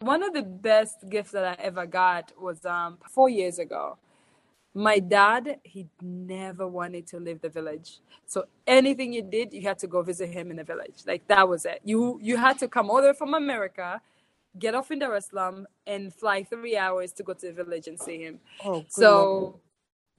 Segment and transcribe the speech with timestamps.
[0.00, 3.98] One of the best gifts that I ever got was um, four years ago.
[4.72, 7.98] My dad, he never wanted to leave the village.
[8.24, 11.02] So anything you did, you had to go visit him in the village.
[11.06, 11.80] Like that was it.
[11.84, 14.00] You you had to come all the way from America,
[14.58, 17.86] get off in Dar es Salaam, and fly three hours to go to the village
[17.86, 18.38] and see him.
[18.64, 19.60] Oh, so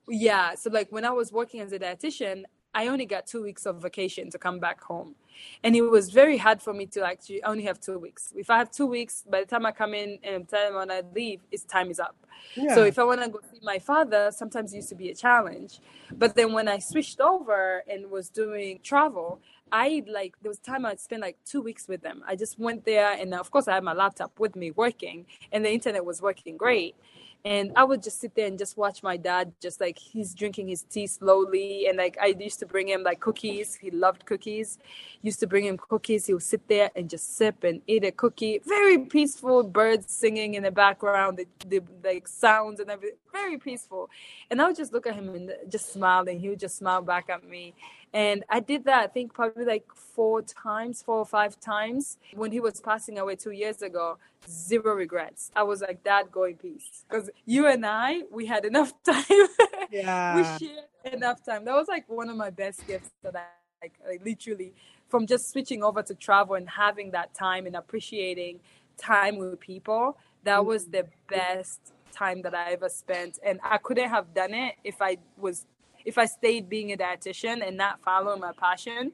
[0.07, 2.43] yeah, so like when I was working as a dietitian,
[2.73, 5.15] I only got two weeks of vacation to come back home.
[5.63, 8.33] And it was very hard for me to actually only have two weeks.
[8.35, 11.01] If I have two weeks, by the time I come in and time when I
[11.13, 12.15] leave, its time is up.
[12.55, 12.75] Yeah.
[12.75, 15.15] So if I want to go see my father, sometimes it used to be a
[15.15, 15.79] challenge.
[16.11, 19.39] But then when I switched over and was doing travel,
[19.71, 22.23] I like there was time I'd spend like two weeks with them.
[22.27, 25.63] I just went there, and of course I had my laptop with me working, and
[25.63, 26.95] the internet was working great
[27.43, 30.67] and I would just sit there and just watch my dad just like he's drinking
[30.67, 33.75] his tea slowly and like I used to bring him like cookies.
[33.75, 34.77] He loved cookies.
[35.21, 36.27] Used to bring him cookies.
[36.27, 38.61] He would sit there and just sip and eat a cookie.
[38.65, 44.09] Very peaceful birds singing in the background the, the like sounds and everything very peaceful
[44.49, 47.01] and I would just look at him and just smile and he would just smile
[47.01, 47.73] back at me
[48.13, 52.17] and I did that, I think probably like four times, four or five times.
[52.33, 54.17] When he was passing away two years ago,
[54.49, 55.49] zero regrets.
[55.55, 57.05] I was like, Dad, go in peace.
[57.09, 59.23] Because you and I, we had enough time.
[59.91, 60.35] Yeah.
[60.35, 61.63] we shared enough time.
[61.65, 63.45] That was like one of my best gifts that I
[63.81, 64.73] like, like literally
[65.07, 68.59] from just switching over to travel and having that time and appreciating
[68.97, 70.17] time with people.
[70.43, 70.91] That was mm.
[70.91, 73.39] the best time that I ever spent.
[73.43, 75.65] And I couldn't have done it if I was
[76.03, 79.11] if I stayed being a dietitian and not following my passion.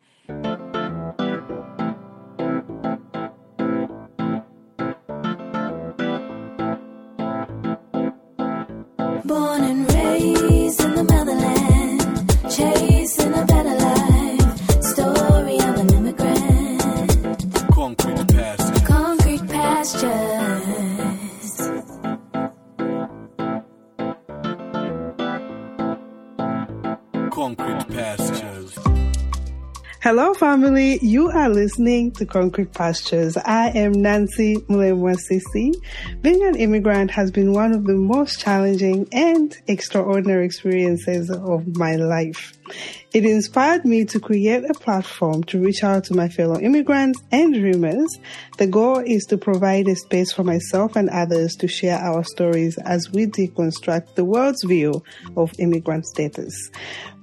[30.60, 30.98] Family.
[31.04, 33.38] You are listening to Concrete Pastures.
[33.38, 35.72] I am Nancy Mulemwa Sisi.
[36.24, 41.96] Being an immigrant has been one of the most challenging and extraordinary experiences of my
[41.96, 42.57] life.
[43.14, 47.54] It inspired me to create a platform to reach out to my fellow immigrants and
[47.54, 48.18] dreamers.
[48.58, 52.78] The goal is to provide a space for myself and others to share our stories
[52.80, 55.04] as we deconstruct the world's view
[55.36, 56.70] of immigrant status.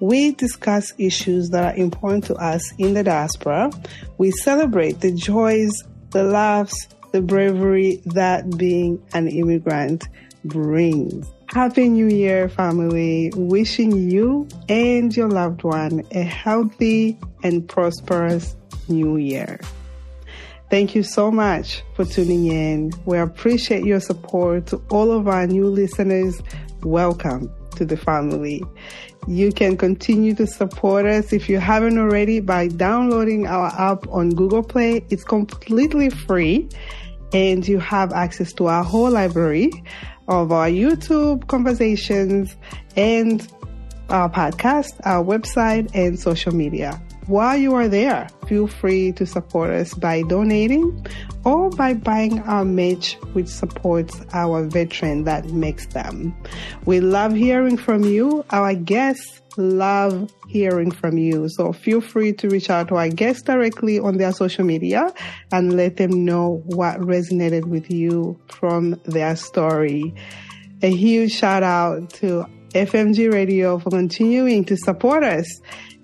[0.00, 3.70] We discuss issues that are important to us in the diaspora.
[4.18, 5.72] We celebrate the joys,
[6.10, 10.08] the laughs, the bravery that being an immigrant
[10.44, 11.26] brings.
[11.54, 13.30] Happy New Year, family.
[13.36, 18.56] Wishing you and your loved one a healthy and prosperous
[18.88, 19.60] New Year.
[20.68, 22.92] Thank you so much for tuning in.
[23.04, 24.66] We appreciate your support.
[24.66, 26.42] To all of our new listeners,
[26.82, 28.60] welcome to the family.
[29.28, 34.30] You can continue to support us if you haven't already by downloading our app on
[34.30, 35.06] Google Play.
[35.08, 36.68] It's completely free
[37.32, 39.70] and you have access to our whole library
[40.28, 42.56] of our YouTube conversations
[42.96, 43.46] and
[44.08, 47.00] our podcast, our website, and social media.
[47.26, 51.06] While you are there, feel free to support us by donating
[51.44, 56.36] or by buying our merch, which supports our veteran that makes them.
[56.84, 58.44] We love hearing from you.
[58.50, 61.48] Our guests love hearing from you.
[61.48, 65.12] So feel free to reach out to our guests directly on their social media
[65.50, 70.14] and let them know what resonated with you from their story.
[70.80, 75.46] A huge shout out to FMG Radio for continuing to support us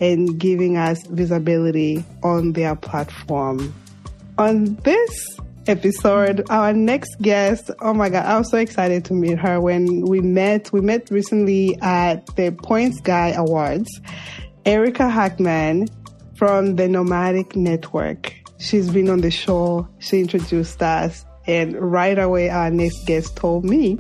[0.01, 3.73] and giving us visibility on their platform.
[4.37, 9.39] On this episode, our next guest, oh my God, I was so excited to meet
[9.39, 10.73] her when we met.
[10.73, 14.01] We met recently at the Points Guy Awards.
[14.65, 15.89] Erica Hackman
[16.37, 18.35] from the Nomadic Network.
[18.59, 19.89] She's been on the show.
[19.99, 23.99] She introduced us and right away our next guest told me,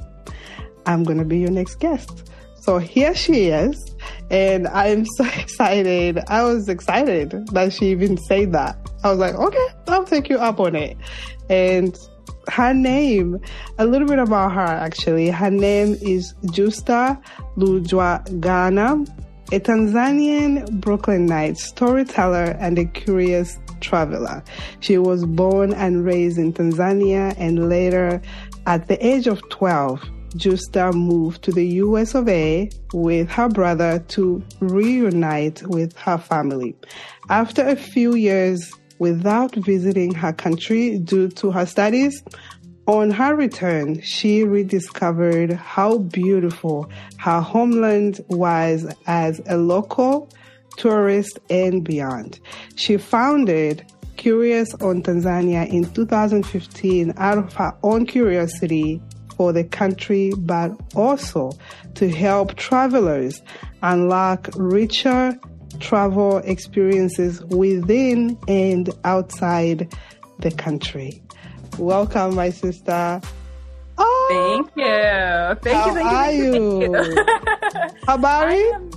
[0.86, 2.30] I'm going to be your next guest.
[2.60, 3.94] So here she is,
[4.30, 6.20] and I'm so excited.
[6.28, 8.76] I was excited that she even said that.
[9.02, 10.96] I was like, okay, I'll take you up on it.
[11.50, 11.99] And
[12.49, 13.41] her name,
[13.79, 15.29] a little bit about her actually.
[15.31, 17.20] Her name is Justa
[17.56, 19.06] Lujwangana,
[19.52, 24.43] a Tanzanian Brooklynite storyteller and a curious traveler.
[24.81, 28.23] She was born and raised in Tanzania and later,
[28.67, 30.02] at the age of 12,
[30.37, 36.76] Justa moved to the US of A with her brother to reunite with her family.
[37.29, 42.23] After a few years without visiting her country due to her studies,
[42.87, 50.29] On her return, she rediscovered how beautiful her homeland was as a local,
[50.76, 52.41] tourist, and beyond.
[52.76, 53.85] She founded
[54.20, 59.00] Curious on Tanzania in 2015 out of her own curiosity
[59.35, 61.52] for the country, but also
[61.94, 63.41] to help travelers
[63.82, 65.41] unlock richer
[65.78, 69.93] travel experiences within and outside
[70.40, 71.22] the country.
[71.78, 73.20] Welcome, my sister.
[73.96, 75.56] Oh, Thank you.
[75.62, 75.94] Thank how you.
[75.94, 76.17] Thank you.
[76.17, 76.93] are you?
[76.94, 77.94] thank you.
[78.06, 78.75] Habari?
[78.75, 78.90] am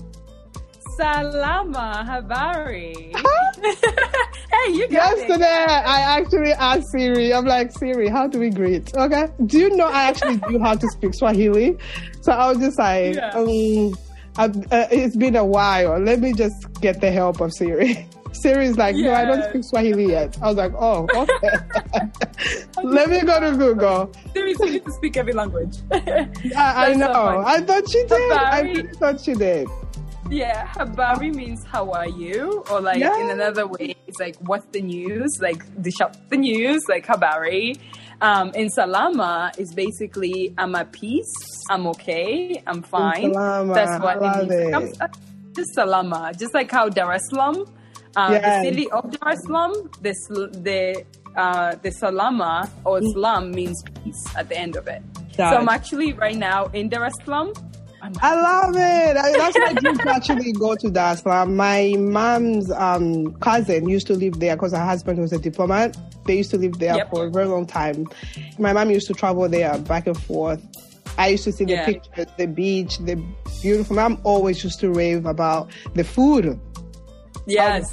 [0.98, 2.96] Salama Habari.
[3.16, 5.28] hey, you got it.
[5.28, 7.34] Yesterday, I actually asked Siri.
[7.34, 8.96] I'm like, Siri, how do we greet?
[8.96, 9.28] Okay.
[9.46, 11.78] Do you know I actually knew how to speak Swahili?
[12.22, 13.30] So I was just like, Yeah.
[13.31, 13.96] um,
[14.38, 14.50] uh,
[14.91, 16.00] it's been a while.
[16.00, 18.07] Let me just get the help of Siri.
[18.33, 20.35] Siri's like, no, I don't speak Swahili yet.
[20.41, 21.50] I was like, oh, okay.
[22.83, 24.12] Let me go to Google.
[24.35, 25.77] You need to speak every language.
[25.91, 27.13] I, I know.
[27.13, 27.44] so.
[27.45, 28.31] I thought she did.
[28.31, 29.68] I really thought she did.
[30.31, 32.63] yeah, Habari means how are you?
[32.71, 33.21] Or like Yeah.
[33.21, 35.30] in another way, it's like what's the news?
[35.39, 37.77] Like dish up the news, like Habari.
[38.24, 41.34] Um, and Salama is basically I'm at peace,
[41.70, 43.34] I'm okay, I'm fine.
[43.34, 44.52] Salama, That's what it means.
[44.54, 45.02] it.
[45.02, 45.12] I'm-
[45.56, 47.58] just Salama, just like how Dar es Salaam,
[48.16, 48.42] uh, Yes.
[48.44, 50.14] the city of Dar es Salaam, the
[50.68, 51.04] the
[51.44, 55.02] uh, the Salama or Islam means peace at the end of it.
[55.36, 57.54] So I'm actually right now in Dar es Salaam.
[58.04, 59.18] I'm love it.
[59.18, 61.56] I, that's my dream to actually go to Dar es Salaam.
[61.56, 65.96] My mom's um, cousin used to live there because her husband was a diplomat.
[66.26, 67.10] They used to live there Yep.
[67.12, 68.08] for a very long time.
[68.60, 70.62] My mom used to travel there back and forth.
[71.18, 71.86] I used to see the Yeah.
[71.86, 73.16] pictures, the beach, the
[73.62, 73.96] beautiful.
[73.96, 76.60] Mom always used to rave about the food.
[77.46, 77.86] Yes,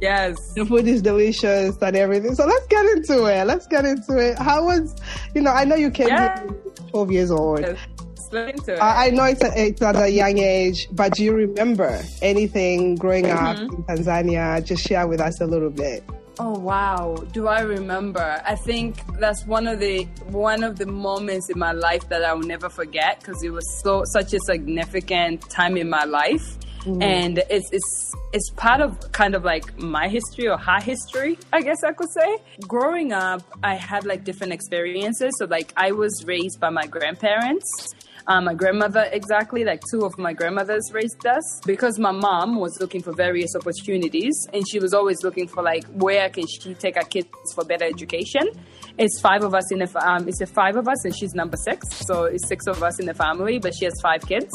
[0.00, 0.36] yes.
[0.54, 2.34] The food is delicious and everything.
[2.36, 3.44] So let's get into it.
[3.46, 4.38] Let's get into it.
[4.38, 4.94] How was,
[5.34, 6.38] you know, I know you came Yeah.
[6.38, 7.60] here when you were 12 years old.
[7.62, 7.80] Let's
[8.30, 8.78] get into it.
[8.80, 12.96] I I know it's, a, it's at a young age, but do you remember anything
[12.96, 13.74] growing up Mm-hmm.
[13.74, 14.64] in Tanzania?
[14.64, 16.02] Just share with us a little bit.
[16.38, 18.42] Oh wow, do I remember?
[18.44, 22.34] I think that's one of the one of the moments in my life that I
[22.34, 26.58] will never forget because it was so such a significant time in my life,
[27.00, 31.62] and it's it's it's part of kind of like my history or her history, I
[31.62, 32.36] guess I could say.
[32.68, 35.30] Growing up, I had like different experiences.
[35.38, 37.94] So like I was raised by my grandparents.
[38.28, 42.80] Um, my grandmother, exactly, like two of my grandmothers raised us because my mom was
[42.80, 46.96] looking for various opportunities and she was always looking for like where can she take
[46.96, 48.42] our kids for better education.
[48.98, 51.56] It's five of us in the, um, it's a five of us and she's number
[51.56, 51.88] six.
[52.04, 54.50] So it's six of us in the family, but she has five kids.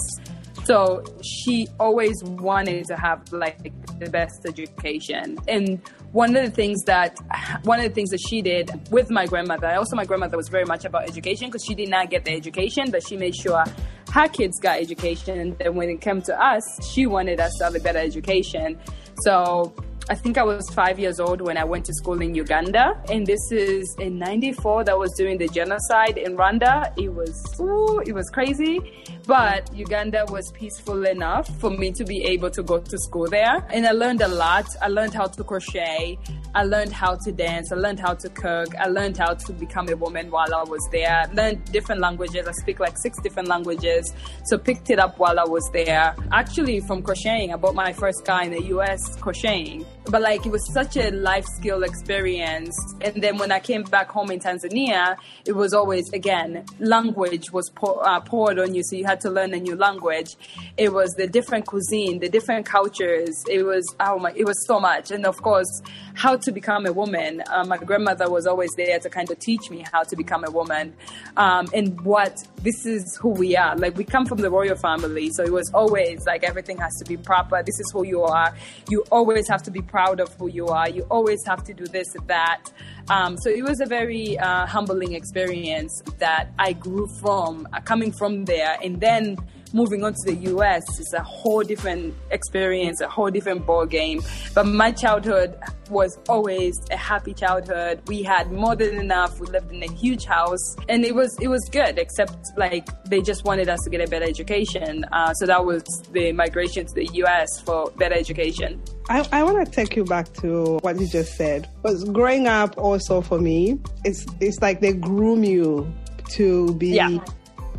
[0.63, 3.57] So she always wanted to have like
[3.99, 5.37] the best education.
[5.47, 5.81] And
[6.11, 7.17] one of the things that
[7.63, 10.65] one of the things that she did with my grandmother, also my grandmother was very
[10.65, 13.63] much about education because she did not get the education, but she made sure
[14.11, 15.39] her kids got education.
[15.39, 16.63] And then when it came to us,
[16.93, 18.77] she wanted us to have a better education.
[19.23, 19.73] So
[20.09, 23.25] I think I was five years old when I went to school in Uganda, and
[23.25, 24.83] this is in '94.
[24.85, 26.91] That was during the genocide in Rwanda.
[26.97, 28.79] It was ooh, it was crazy,
[29.25, 33.65] but Uganda was peaceful enough for me to be able to go to school there,
[33.69, 34.65] and I learned a lot.
[34.81, 36.17] I learned how to crochet.
[36.53, 37.71] I learned how to dance.
[37.71, 38.75] I learned how to cook.
[38.77, 41.23] I learned how to become a woman while I was there.
[41.33, 42.45] learned different languages.
[42.45, 44.13] I speak like six different languages.
[44.45, 46.13] So picked it up while I was there.
[46.31, 49.15] Actually, from crocheting, I bought my first car in the U.S.
[49.15, 49.85] crocheting.
[50.05, 52.75] But like it was such a life skill experience.
[53.01, 55.15] And then when I came back home in Tanzania,
[55.45, 59.29] it was always again language was pour, uh, poured on you, so you had to
[59.29, 60.35] learn a new language.
[60.75, 63.43] It was the different cuisine, the different cultures.
[63.49, 65.11] It was oh my, it was so much.
[65.11, 65.81] And of course,
[66.15, 67.43] how to become a woman.
[67.47, 70.51] Uh, my grandmother was always there to kind of teach me how to become a
[70.51, 70.93] woman,
[71.37, 73.75] um, and what this is who we are.
[73.77, 77.05] Like we come from the royal family, so it was always like everything has to
[77.05, 77.61] be proper.
[77.61, 78.55] This is who you are.
[78.89, 80.89] You always have to be proud of who you are.
[80.89, 82.63] You always have to do this that.
[83.09, 88.11] Um, so it was a very uh, humbling experience that I grew from, uh, coming
[88.11, 89.37] from there, and then
[89.73, 94.21] moving on to the US is a whole different experience, a whole different ball game.
[94.53, 95.57] But my childhood
[95.89, 98.01] was always a happy childhood.
[98.07, 99.39] We had more than enough.
[99.39, 101.97] We lived in a huge house, and it was it was good.
[101.97, 105.03] Except like they just wanted us to get a better education.
[105.11, 108.81] Uh, so that was the migration to the US for better education.
[109.09, 111.67] I, I want to take you back to what you just said.
[111.81, 115.91] Because growing up, also for me, it's it's like they groom you
[116.29, 117.19] to be Yeah.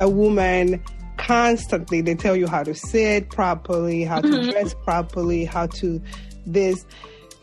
[0.01, 0.83] a woman.
[1.33, 4.51] Constantly, they tell you how to sit properly, how to mm-hmm.
[4.51, 5.99] dress properly, how to
[6.45, 6.85] this.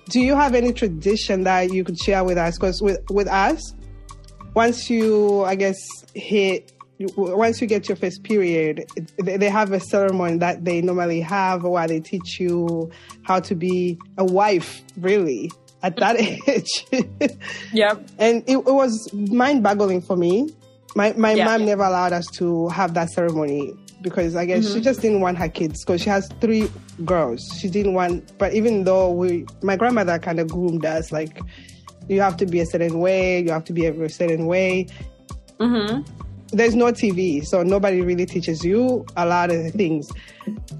[0.09, 2.55] Do you have any tradition that you could share with us?
[2.55, 3.73] Because with with us,
[4.53, 5.79] once you, I guess,
[6.13, 6.71] hit
[7.17, 8.85] once you get your first period,
[9.17, 12.91] they have a ceremony that they normally have where they teach you
[13.23, 15.49] how to be a wife, really,
[15.81, 17.21] at that mm-hmm.
[17.23, 17.31] age.
[17.73, 17.95] Yeah.
[18.19, 20.49] and it, it was mind boggling for me.
[20.95, 21.45] My my Yeah.
[21.45, 24.73] mom never allowed us to have that ceremony because I guess Mm-hmm.
[24.75, 26.69] she just didn't want her kids because she has three
[27.05, 27.41] girls.
[27.59, 31.39] She didn't want, but even though we, my grandmother kind of groomed us like,
[32.07, 34.87] you have to be a certain way, you have to be a certain way.
[35.59, 36.01] Mm-hmm.
[36.51, 40.09] There's no TV, so nobody really teaches you a lot of things.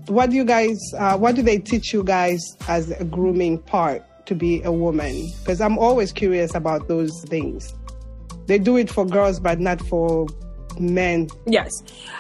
[0.08, 0.80] What do you guys?
[0.98, 5.30] Uh, what do they teach you guys as a grooming part to be a woman?
[5.42, 7.72] Because I'm always curious about those things.
[8.50, 10.25] They do it for girls, but not for
[10.79, 11.27] men.
[11.46, 11.72] Yes.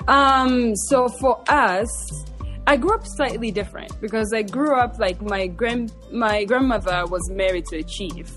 [0.07, 1.89] Um, so for us,
[2.67, 7.27] I grew up slightly different because I grew up like my grand my grandmother was
[7.31, 8.31] married to a chief.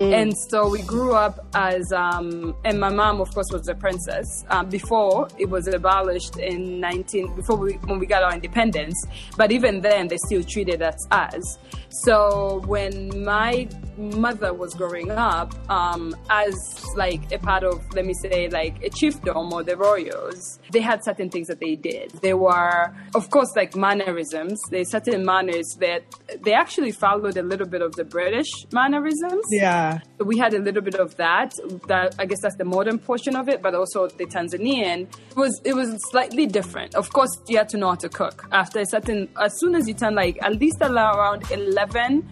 [0.00, 4.26] And so we grew up as, um, and my mom, of course, was a princess
[4.48, 8.96] um, before it was abolished in 19, before we, when we got our independence.
[9.36, 11.58] But even then, they still treated us as.
[12.04, 16.54] So when my mother was growing up, um, as
[16.96, 21.04] like a part of, let me say, like a chiefdom or the royals, they had
[21.04, 22.10] certain things that they did.
[22.22, 24.60] They were, of course, like mannerisms.
[24.70, 26.02] There's certain manners that
[26.42, 29.44] they actually followed a little bit of the British mannerisms.
[29.50, 30.00] Yeah.
[30.18, 31.52] We had a little bit of that.
[31.88, 35.60] That I guess that's the modern portion of it, but also the Tanzanian it was
[35.64, 36.94] it was slightly different.
[36.94, 38.46] Of course, you had to know how to cook.
[38.52, 42.28] After a certain, as soon as you turn like at least around eleven,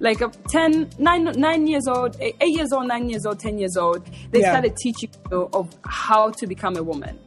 [0.00, 3.58] like a 10, nine, nine years old, eight eight years old, nine years old, ten
[3.58, 4.50] years old, they Yeah.
[4.50, 7.18] started teaching you of how to become a woman.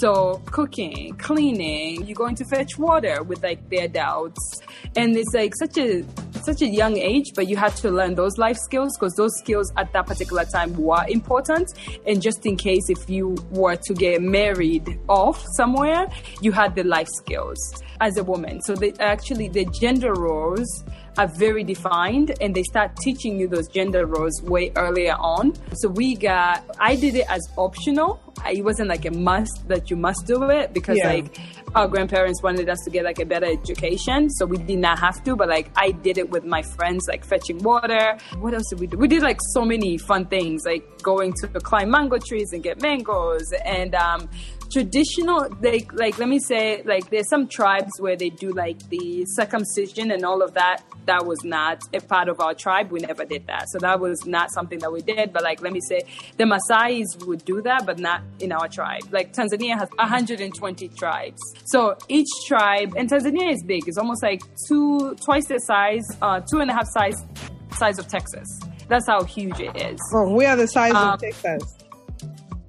[0.00, 4.60] So cooking, cleaning, you're going to fetch water with like their adults,
[4.96, 6.04] and it's like such a
[6.42, 9.72] such a young age, but you had to learn those life skills because those skills
[9.76, 11.68] at that particular time were important.
[12.06, 16.06] And just in case if you were to get married off somewhere,
[16.40, 17.58] you had the life skills
[18.00, 18.60] as a woman.
[18.62, 20.84] So they actually the gender roles
[21.18, 25.54] are very defined and they start teaching you those gender roles way earlier on.
[25.74, 28.20] So we got, I did it as optional.
[28.50, 31.08] It wasn't like a must that you must do it because Yeah.
[31.08, 31.38] like
[31.74, 34.28] our grandparents wanted us to get like a better education.
[34.30, 37.24] So we did not have to, but like I did it with my friends, like
[37.24, 38.18] fetching water.
[38.38, 38.96] What else did we do?
[38.98, 42.80] We did like so many fun things, like going to climb mango trees and get
[42.82, 44.28] mangoes and, um,
[44.70, 49.24] traditional like like let me say like there's some tribes where they do like the
[49.26, 50.82] circumcision and all of that.
[51.06, 52.90] That was not a part of our tribe.
[52.90, 53.68] We never did that.
[53.70, 55.32] So that was not something that we did.
[55.32, 56.00] But like let me say
[56.36, 59.02] the Maasai's would do that but not in our tribe.
[59.12, 61.40] Like Tanzania has 120 tribes.
[61.66, 63.86] So each tribe and Tanzania is big.
[63.86, 67.24] It's almost like two twice the size uh two and a half size
[67.72, 68.48] size of Texas.
[68.88, 69.98] That's how huge it is.
[70.14, 71.75] Oh, we are the size Um, of Texas.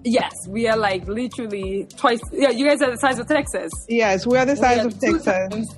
[0.03, 4.25] Yes we are like literally twice yeah you guys are the size of Texas Yes,
[4.27, 5.23] we are the size are of Texas.
[5.25, 5.75] times-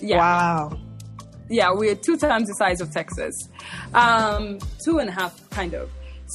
[0.00, 0.78] yeah, Wow.
[1.48, 3.34] yeah, we're two times the size of Texas,
[3.94, 5.88] um, two and a half, kind of.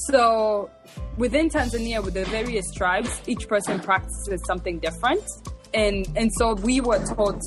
[0.07, 0.69] So
[1.17, 5.23] within Tanzania, with the various tribes, each person practices something different,
[5.73, 7.41] and and so we were taught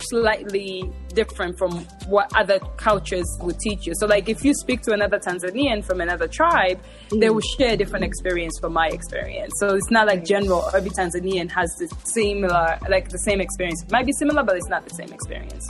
[0.00, 1.72] slightly different from
[2.06, 3.92] what other cultures would teach you.
[3.96, 8.04] So like if you speak to another Tanzanian from another tribe, they will share different
[8.04, 9.52] experience from my experience.
[9.58, 13.82] So it's not like general every Tanzanian has the similar like the same experience.
[13.82, 15.68] It might be similar, but it's not the same experience.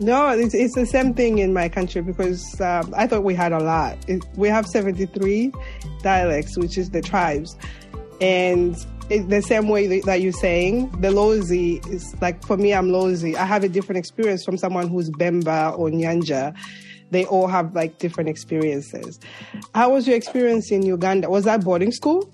[0.00, 3.52] No, it's, it's the same thing in my country because um, I thought we had
[3.52, 3.98] a lot.
[4.08, 5.52] It, we have 73
[6.02, 7.56] dialects, which is the tribes.
[8.20, 8.76] And
[9.10, 13.34] it, the same way that you're saying, the Lozi is like, for me, I'm Lozi.
[13.34, 16.54] I have a different experience from someone who's Bemba or Nyanja.
[17.10, 19.18] They all have like different experiences.
[19.74, 21.30] How was your experience in Uganda?
[21.30, 22.30] Was that boarding school?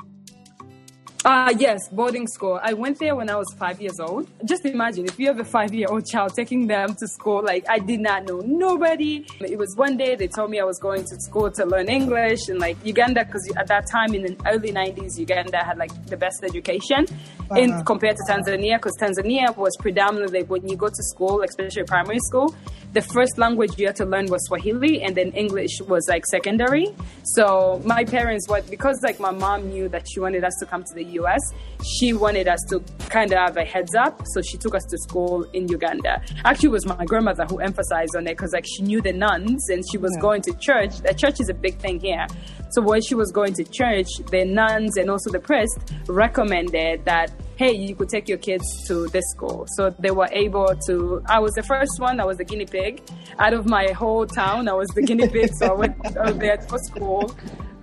[1.25, 2.61] Uh, yes, boarding school.
[2.63, 4.29] I went there when I was five years old.
[4.45, 7.65] Just imagine if you have a five year old child taking them to school, like
[7.67, 9.27] I did not know nobody.
[9.41, 12.49] It was one day they told me I was going to school to learn English
[12.51, 16.17] and like Uganda, because at that time in the early 90s, Uganda had like the
[16.19, 17.07] best education
[17.51, 17.83] Uh-huh.
[17.85, 22.55] compared to Tanzania, because Tanzania was predominantly when you go to school, especially primary school,
[22.95, 26.87] the first language you had to learn was Swahili and then English was like secondary.
[27.23, 30.85] So my parents, what because like my mom knew that she wanted us to come
[30.85, 31.41] to the US,
[31.85, 32.81] she wanted us to
[33.11, 34.23] kind of have a heads up.
[34.33, 36.23] So she took us to school in Uganda.
[36.45, 39.69] Actually, it was my grandmother who emphasized on it because like she knew the nuns
[39.69, 40.23] and she was Yeah.
[40.23, 40.99] going to church.
[41.01, 42.27] The church is a big thing here.
[42.71, 45.79] So when she was going to church, the nuns and also the priest
[46.09, 49.65] recommended that hey, you could take your kids to this school.
[49.77, 51.23] So they were able to.
[51.27, 52.19] I was the first one.
[52.19, 53.01] I was the guinea pig.
[53.39, 55.51] Out of my whole town, I was the guinea pig.
[55.55, 57.31] So I went out there for school.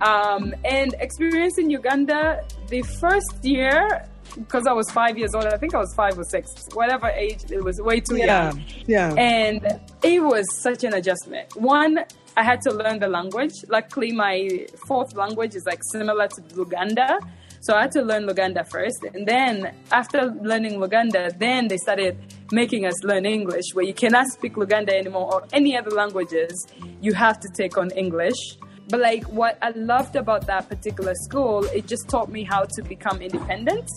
[0.02, 4.04] Um, and experience in Uganda, the first year,
[4.36, 7.42] because I was five years old, I think I was five or six, whatever age,
[7.50, 8.26] it was way too Yeah.
[8.52, 8.64] young.
[8.86, 9.14] Yeah.
[9.14, 11.54] And it was such an adjustment.
[11.56, 11.98] One,
[12.36, 13.52] I had to learn the language.
[13.68, 17.18] Luckily, my fourth language is like similar to Luganda.
[17.60, 19.04] So I had to learn Luganda first.
[19.14, 22.16] And then after learning Luganda, then they started
[22.50, 26.66] making us learn English, where you cannot speak Luganda anymore or any other languages.
[27.00, 28.56] You have to take on English.
[28.88, 32.82] But like what I loved about that particular school, it just taught me how to
[32.82, 33.88] become independent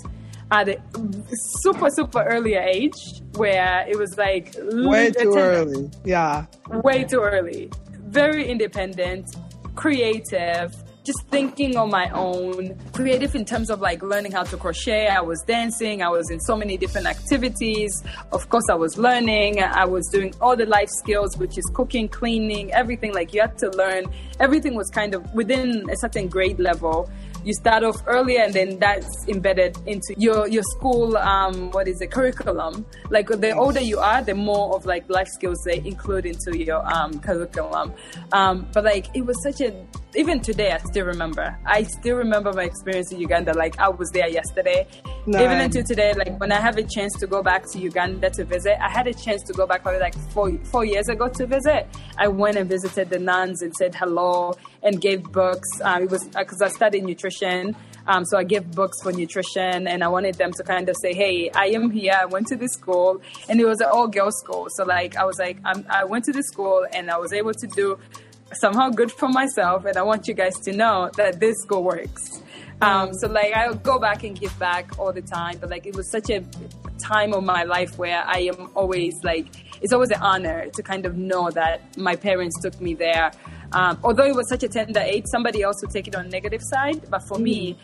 [0.52, 0.80] at a
[1.62, 5.90] super, super earlier age, where it was like Way too early.
[6.04, 6.46] Yeah.
[6.70, 7.72] way too early.
[8.08, 9.36] Very independent,
[9.76, 10.74] creative,
[11.06, 12.76] just thinking on my own.
[12.92, 15.08] Creative in terms of like learning how to crochet.
[15.08, 16.02] I was dancing.
[16.02, 18.04] I was in so many different activities.
[18.32, 19.62] Of course, I was learning.
[19.62, 23.14] I was doing all the life skills, which is cooking, cleaning, everything.
[23.14, 24.06] Like you had to learn.
[24.40, 27.10] Everything was kind of within a certain grade level
[27.46, 32.00] you start off earlier and then that's embedded into your your school um what is
[32.00, 36.26] the curriculum like the older you are the more of like life skills they include
[36.26, 37.94] into your um curriculum
[38.32, 39.72] um but like it was such a
[40.16, 41.58] even today i still remember.
[41.66, 43.54] I still remember my experience in uganda.
[43.54, 44.88] Like i was there yesterday.
[45.28, 48.46] Even until today like when i have a chance to go back to uganda to
[48.46, 51.46] visit i had a chance to go back probably like four four years ago to
[51.46, 51.88] visit.
[52.18, 55.68] I went and visited the nuns and said hello and gave books.
[55.82, 57.76] Um, it was because i studied nutrition.
[58.08, 61.14] Um, so i gave books for nutrition and i wanted them to kind of say
[61.14, 62.18] hey i am here.
[62.20, 63.22] I went to this school.
[63.50, 64.68] And it was an all girls school.
[64.70, 67.54] So like i was like I'm, i went to this school and i was able
[67.54, 67.98] to do
[68.54, 72.42] somehow good for myself and i want you guys to know that this school works
[72.82, 75.86] um, so like I would go back and give back all the time, but like
[75.86, 76.44] it was such a
[77.00, 79.48] time of my life where I am always like
[79.82, 83.32] it's always an honor to kind of know that my parents took me there.
[83.72, 86.62] Um, although it was such a tender age, somebody else would take it on negative
[86.62, 87.78] side, but for me,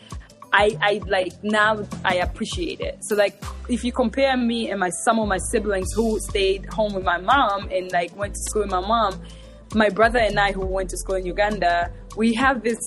[0.52, 3.02] I, I like now I appreciate it.
[3.02, 6.92] So like if you compare me and my some of my siblings who stayed home
[6.92, 9.22] with my mom and like went to school with my mom,
[9.74, 12.78] my brother and I who went to school in Uganda, we have this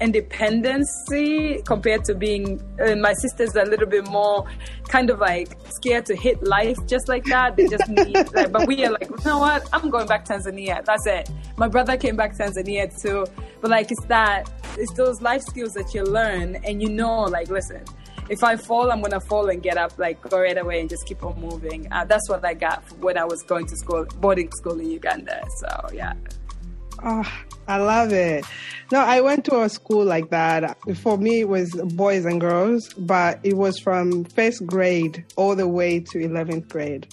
[0.00, 4.46] independency compared to being uh, my sister's a little bit more
[4.88, 7.56] kind of like scared to hit life just like that.
[7.56, 9.68] They just need like, but we are like you know what?
[9.72, 10.84] I'm going back tanzania.
[10.84, 11.30] That's it.
[11.56, 13.26] My brother came back tanzania too.
[13.60, 17.48] But like it's that it's those life skills that you learn and you know like
[17.48, 17.84] listen
[18.28, 21.06] if I fall, I'm gonna fall and get up, like go right away and just
[21.06, 21.90] keep on moving.
[21.90, 25.42] Uh, that's what I got when I was going to school, boarding school in Uganda.
[25.58, 26.14] So yeah.
[27.02, 27.30] Oh,
[27.68, 28.44] I love it.
[28.90, 30.76] No, I went to a school like that.
[30.96, 35.68] For me, it was boys and girls, but it was from first grade all the
[35.68, 37.06] way to 11th grade.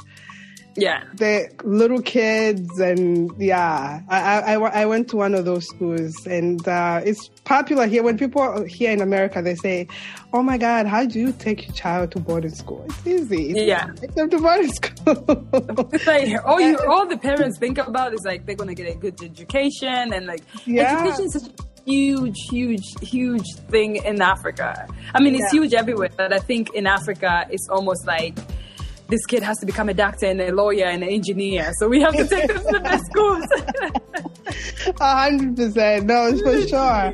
[0.77, 1.03] Yeah.
[1.13, 6.65] The little kids, and yeah, I, I, I- went to one of those schools, and
[6.67, 8.03] uh, it's popular here.
[8.03, 9.87] When people here in America, they say,
[10.33, 12.83] Oh my God, how do you take your child to boarding school?
[12.89, 13.51] It's easy.
[13.51, 13.87] It's Yeah.
[13.95, 15.47] Take them to boarding school.
[15.93, 18.97] It's like all you, all the parents think about is like they're gonna get a
[18.99, 20.97] good education and like Yeah.
[20.97, 24.87] education is such a huge, huge, huge thing in Africa.
[25.13, 25.59] I mean, it's Yeah.
[25.61, 28.37] huge everywhere, but I think in Africa it's almost like
[29.07, 32.01] this kid has to become a doctor and a lawyer and an engineer, so we
[32.01, 33.45] have to take them to the best schools.
[35.01, 36.05] A hundred percent.
[36.05, 37.13] No, it's for sure.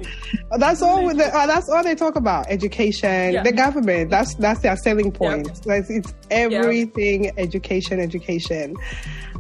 [0.58, 1.14] That's all.
[1.14, 2.46] The, uh, that's all they talk about.
[2.50, 3.44] Education, Yeah.
[3.44, 4.10] the government.
[4.10, 5.66] That's that's their selling point.
[5.66, 7.32] Like it's everything.
[7.38, 8.76] Education, education.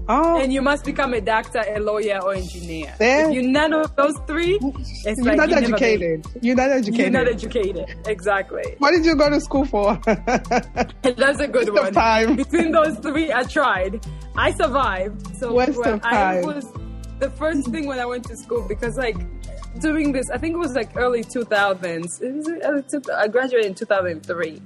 [0.07, 2.93] Oh, and you must become a doctor, a lawyer, or engineer.
[2.99, 3.27] Yeah.
[3.27, 6.25] If you're none of those three, it's you're like not you educated.
[6.41, 7.13] You're not educated.
[7.13, 7.95] You're not educated.
[8.07, 8.75] Exactly.
[8.79, 9.95] what did you go to school for?
[10.05, 12.35] That's a good Waste of time.
[12.35, 14.05] Between those three, I tried.
[14.35, 15.37] I survived.
[15.37, 16.65] So Waste of I was
[17.19, 19.15] the first thing when I went to school because like
[19.79, 22.21] doing this, I think it was like early 2000s.
[22.21, 24.61] It was early two- I graduated in 2003,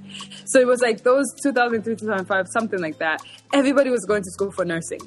[0.46, 3.20] so it was like those 2003, 2005, something like that.
[3.52, 5.00] Everybody was going to school for nursing.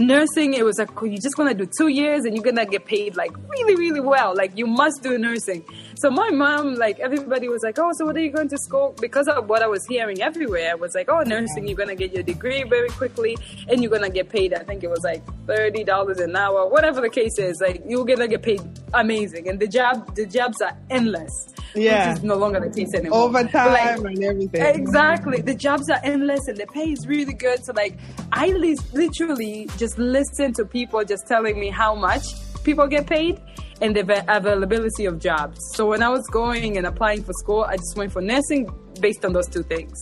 [0.00, 2.84] Nursing, it was like oh, you just gonna do two years and you're gonna get
[2.84, 4.34] paid like really, really well.
[4.34, 5.64] Like you must do nursing.
[5.94, 8.96] So my mom, like everybody was like, "Oh, so what are you going to school?"
[9.00, 12.12] Because of what I was hearing everywhere, I was like, "Oh, nursing, you're gonna get
[12.12, 13.36] your degree very quickly,
[13.68, 17.00] and you're gonna get paid." I think it was like thirty dollars an hour, whatever
[17.00, 17.60] the case is.
[17.60, 18.62] Like you're gonna get paid
[18.94, 21.53] amazing, and the job, the jobs are endless.
[21.74, 22.08] Yeah.
[22.10, 23.18] which is no longer the case anymore.
[23.20, 24.62] Overtime like, and everything.
[24.62, 25.40] Exactly.
[25.40, 27.64] The jobs are endless and the pay is really good.
[27.64, 27.98] So like
[28.32, 32.24] I li- literally just listen to people just telling me how much
[32.64, 33.40] people get paid
[33.80, 35.58] and the av- availability of jobs.
[35.74, 38.68] So when I was going and applying for school, I just went for nursing
[39.00, 39.98] based on those two things.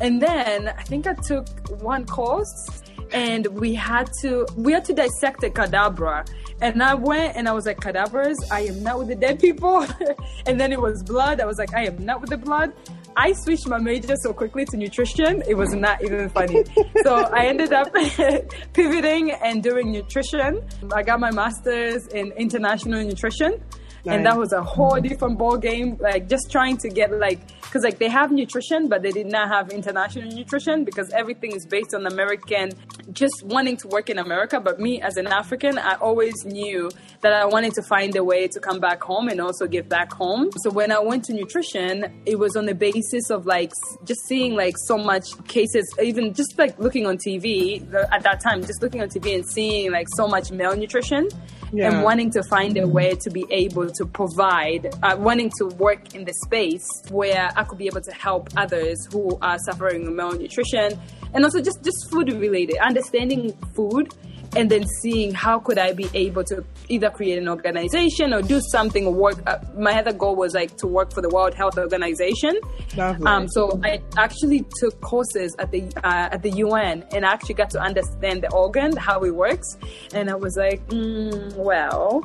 [0.00, 1.46] And then I think I took
[1.82, 2.82] one course
[3.14, 6.24] and we had to we had to dissect a cadaver.
[6.60, 9.86] And I went and I was like, cadavers, I am not with the dead people.
[10.46, 11.40] and then it was blood.
[11.40, 12.72] I was like, I am not with the blood.
[13.16, 15.42] I switched my major so quickly to nutrition.
[15.48, 16.64] It was not even funny.
[17.02, 17.94] so I ended up
[18.72, 20.62] pivoting and doing nutrition.
[20.92, 23.62] I got my master's in international nutrition.
[24.06, 25.96] And that was a whole different ball game.
[25.98, 29.48] Like just trying to get like, cause like they have nutrition, but they did not
[29.48, 32.72] have international nutrition because everything is based on American,
[33.12, 34.60] just wanting to work in America.
[34.60, 36.90] But me as an African, I always knew
[37.22, 40.12] that I wanted to find a way to come back home and also give back
[40.12, 40.50] home.
[40.62, 43.72] So when I went to nutrition, it was on the basis of like
[44.04, 48.60] just seeing like so much cases, even just like looking on TV at that time,
[48.60, 51.28] just looking on TV and seeing like so much malnutrition
[51.72, 51.90] Yeah.
[51.92, 56.14] and wanting to find a way to be able to provide, uh, wanting to work
[56.14, 60.98] in the space where I could be able to help others who are suffering malnutrition,
[61.32, 64.14] and also just just food related, understanding food,
[64.56, 68.60] and then seeing how could I be able to either create an organization or do
[68.70, 69.42] something or work.
[69.46, 72.58] Uh, my other goal was like to work for the World Health Organization.
[72.96, 73.26] Lovely.
[73.26, 77.54] Um, so I actually took courses at the uh, at the UN and I actually
[77.54, 79.76] got to understand the organ, how it works,
[80.12, 82.24] and I was like, mm, well.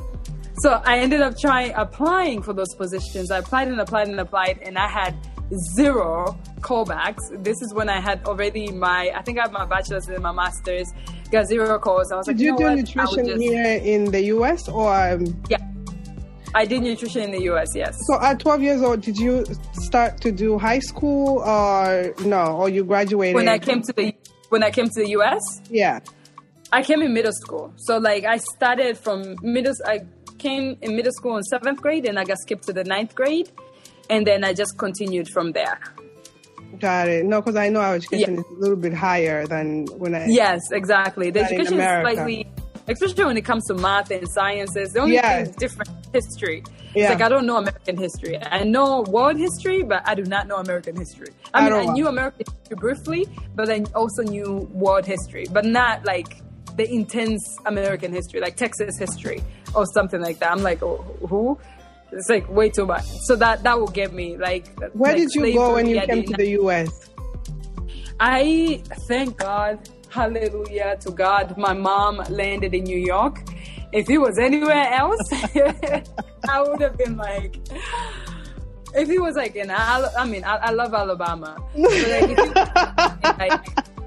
[0.62, 3.32] So I ended up trying applying for those positions.
[3.32, 5.15] I applied and applied and applied, and I had
[5.76, 7.20] zero callbacks.
[7.44, 10.32] This is when I had already my, I think I had my bachelor's and my
[10.32, 10.92] master's,
[11.32, 12.12] got zero calls.
[12.12, 12.76] I was Did like, you know do what?
[12.78, 14.94] Nutrition just- here in the US or?
[14.94, 15.58] Um, Yeah,
[16.56, 17.70] I did nutrition in the U.S.
[17.76, 17.96] Yes.
[18.08, 22.58] so at 12 years old, did you start to do high school or no?
[22.58, 23.36] Or you graduated?
[23.36, 24.14] when I came to the
[24.50, 25.42] when I came to the U.S.
[25.70, 26.00] Yeah.
[26.72, 27.72] I came in middle school.
[27.78, 30.02] So like I started from middle I
[30.40, 33.52] came in middle school in seventh grade and I got skipped to the ninth grade
[34.10, 35.80] and then I just continued from there.
[36.80, 37.26] Got it.
[37.26, 38.39] No, because I know our education Yeah.
[38.41, 40.28] is a little bit higher than when I.
[40.28, 41.32] Yes, exactly.
[41.32, 42.48] The education is slightly
[42.88, 44.93] especially when it comes to math and sciences.
[44.93, 45.43] The only Yeah.
[45.43, 46.63] thing is different history.
[46.95, 47.04] Yeah.
[47.04, 48.39] It's like I don't know American history.
[48.41, 51.28] I know world history, but I do not know American history.
[51.54, 51.91] I I mean, I know.
[51.93, 56.41] knew American history briefly, but I also knew world history, but not like
[56.78, 59.43] the intense American history, like Texas history
[59.76, 60.52] or something like that.
[60.52, 60.98] I'm like, oh,
[61.30, 61.60] who?
[62.12, 63.06] It's like way too much.
[63.26, 64.67] So that that will get me like.
[64.93, 67.10] Where like did you go when you came to the US?
[68.19, 71.58] I thank God, hallelujah to God.
[71.58, 73.41] My mom landed in New York.
[73.93, 75.19] If it was anywhere else,
[76.50, 77.58] I would have been like,
[78.93, 81.58] if it was like in, Al- I mean, I, I love Alabama.
[81.76, 83.99] Like, if it, like,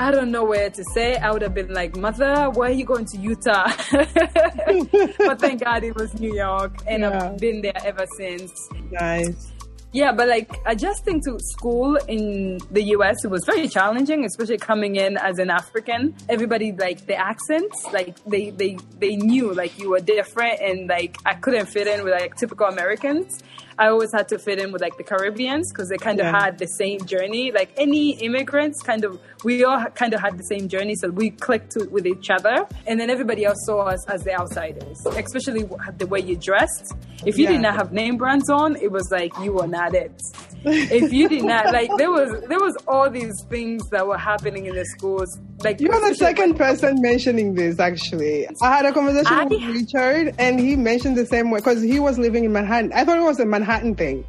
[0.00, 1.16] I don't know where to say.
[1.16, 3.66] I would have been like, Mother, why are you going to Utah?
[3.90, 7.30] but thank God it was New York, and Yeah.
[7.32, 8.52] I've been there ever since.
[8.92, 9.52] Nice.
[9.92, 14.96] Yeah, but like adjusting to school in the US, it was very challenging, especially coming
[14.96, 16.14] in as an African.
[16.28, 21.16] Everybody like the accents, like they they they knew like you were different, and like
[21.24, 23.42] I couldn't fit in with like typical Americans.
[23.78, 26.40] I always had to fit in with like the Caribbeans because they kind of Yeah.
[26.44, 27.52] had the same journey.
[27.52, 31.30] Like any immigrants, kind of we all kind of had the same journey, so we
[31.30, 32.66] clicked to, with each other.
[32.88, 35.62] And then everybody else saw us as the outsiders, especially
[35.96, 36.92] the way you dressed.
[37.24, 37.52] If you Yeah.
[37.52, 40.20] did not have name brands on, it was like you were not it.
[40.64, 44.66] If you did not like, there was there was all these things that were happening
[44.66, 45.38] in the schools.
[45.62, 48.46] Like You're the second when- person mentioning this, actually.
[48.62, 52.00] I had a conversation I- with Richard, and he mentioned the same way because he
[52.00, 52.92] was living in Manhattan.
[52.92, 54.24] I thought it was a Manhattan thing.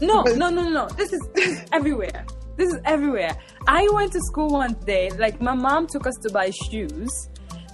[0.00, 0.88] No, But- no, no, no, no.
[0.96, 2.24] This is this is everywhere.
[2.56, 3.36] This is everywhere.
[3.66, 5.10] I went to school one day.
[5.10, 7.28] Like my mom took us to buy shoes,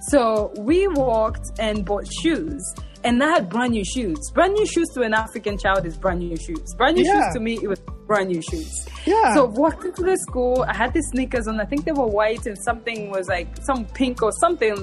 [0.09, 2.61] so we walked and bought shoes.
[3.05, 4.17] And I had brand new shoes.
[4.33, 6.73] Brand new shoes to an African child is brand new shoes.
[6.75, 7.25] Brand new Yeah.
[7.27, 8.71] shoes to me, it was brand new shoes.
[9.05, 9.35] Yeah.
[9.35, 10.65] So walked into the school.
[10.67, 11.59] I had the sneakers on.
[11.61, 14.73] I think they were white and something was like some pink or something,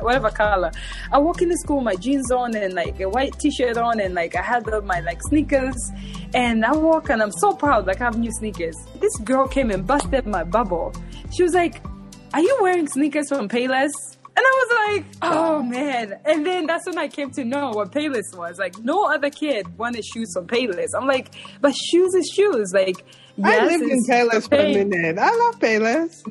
[0.00, 0.70] whatever color.
[1.12, 4.36] I walk into school, my jeans on and like a white t-shirt on, and like
[4.36, 5.76] I had the, my like sneakers.
[6.34, 8.76] And I walk and I'm so proud, like I have new sneakers.
[9.00, 10.92] This girl came and busted my bubble.
[11.34, 11.82] She was like,
[12.32, 13.90] "Are you wearing sneakers from Payless?"
[14.34, 16.18] And I was like, oh man.
[16.24, 18.58] And then that's when I came to know what Payless was.
[18.58, 20.88] Like, no other kid wanted shoes from Payless.
[20.96, 22.72] I'm like, but shoes is shoes.
[22.72, 23.04] Like,
[23.36, 25.18] yes, I lived in Payless for a minute.
[25.18, 26.22] I love Payless.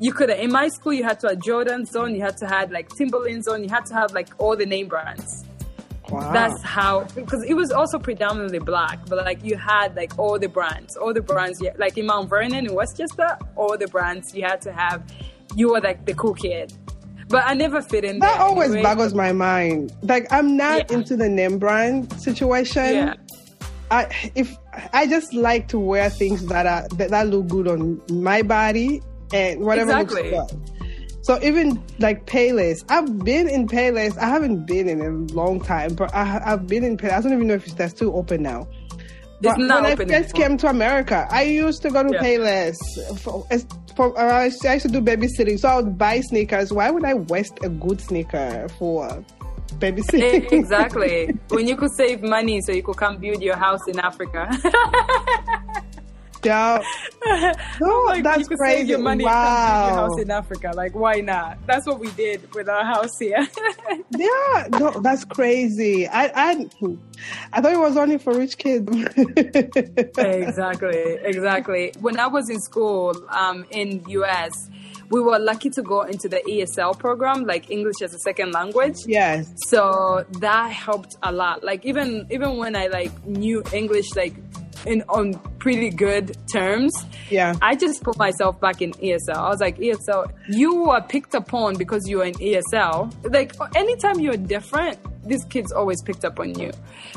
[0.00, 2.70] You could in my school you had to have Jordans on, you had to have
[2.70, 5.44] like Timberlands on, you had to have like all the name brands.
[6.10, 6.32] Wow.
[6.32, 10.48] That's how because it was also predominantly black, but like you had like all the
[10.48, 11.62] brands, all the brands.
[11.76, 15.02] Like in Mount Vernon in Westchester, all the brands you had to have.
[15.56, 16.72] You were like the cool kid,
[17.28, 18.18] but I never fit in.
[18.20, 18.82] that always anyway.
[18.82, 19.92] boggles my mind.
[20.02, 20.96] Like I'm not Yeah.
[20.98, 22.94] into the name brand situation.
[22.94, 23.14] Yeah.
[23.90, 24.56] I if
[24.92, 29.02] I just like to wear things that are that, that look good on my body
[29.32, 30.30] and whatever Exactly.
[30.30, 30.70] looks good.
[31.22, 34.16] So even like Payless, I've been in Payless.
[34.16, 37.12] I haven't been in a long time, but I, I've been in Payless.
[37.12, 38.66] I don't even know if it's, they're still open now.
[39.40, 42.22] It's But not when I first came to America, I used to go to Yeah.
[42.22, 42.76] Payless.
[43.20, 43.46] For,
[43.94, 46.72] for, uh, I used to I used to do babysitting, so I would buy sneakers.
[46.72, 49.24] Why would I waste a good sneaker for
[49.78, 50.52] babysitting?
[50.52, 51.32] E- exactly.
[51.48, 54.50] when you could save money so you could come build your house in Africa.
[56.44, 56.82] yeah.
[57.80, 58.78] No, Like, that's you could crazy.
[58.78, 59.94] save your money build your wow.
[60.08, 60.72] house in Africa.
[60.74, 61.58] Like, why not?
[61.66, 63.46] That's what we did with our house here.
[64.10, 66.08] Yeah, no, that's crazy.
[66.08, 66.66] I, I,
[67.52, 68.88] I thought it was only for rich kids.
[70.18, 71.92] exactly, exactly.
[72.00, 74.70] When I was in school um, in US,
[75.10, 78.96] we were lucky to go into the ESL program, like English as a second language.
[79.06, 79.52] yes.
[79.68, 81.62] So that helped a lot.
[81.64, 84.34] Like even even when I like knew English like
[84.86, 86.92] in on pretty good terms,
[87.30, 87.54] Yeah.
[87.60, 89.36] I just put myself back in ESL.
[89.36, 93.12] I was like, ESL, you were picked upon because you were in ESL.
[93.32, 96.72] Like anytime you're different, these kids always picked up on you.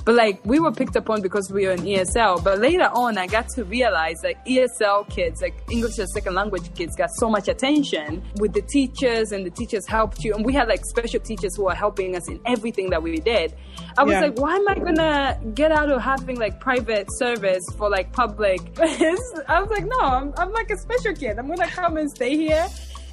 [0.05, 2.43] But like we were picked up on because we were in ESL.
[2.43, 6.73] But later on, I got to realize like ESL kids, like English as second language
[6.75, 10.33] kids, got so much attention with the teachers, and the teachers helped you.
[10.33, 13.55] And we had like special teachers who were helping us in everything that we did.
[13.97, 14.21] I was Yeah.
[14.21, 18.59] like, why am I gonna get out of having like private service for like public?
[18.79, 21.37] I was like, no, I'm, I'm like a special kid.
[21.39, 22.67] I'm gonna come and stay here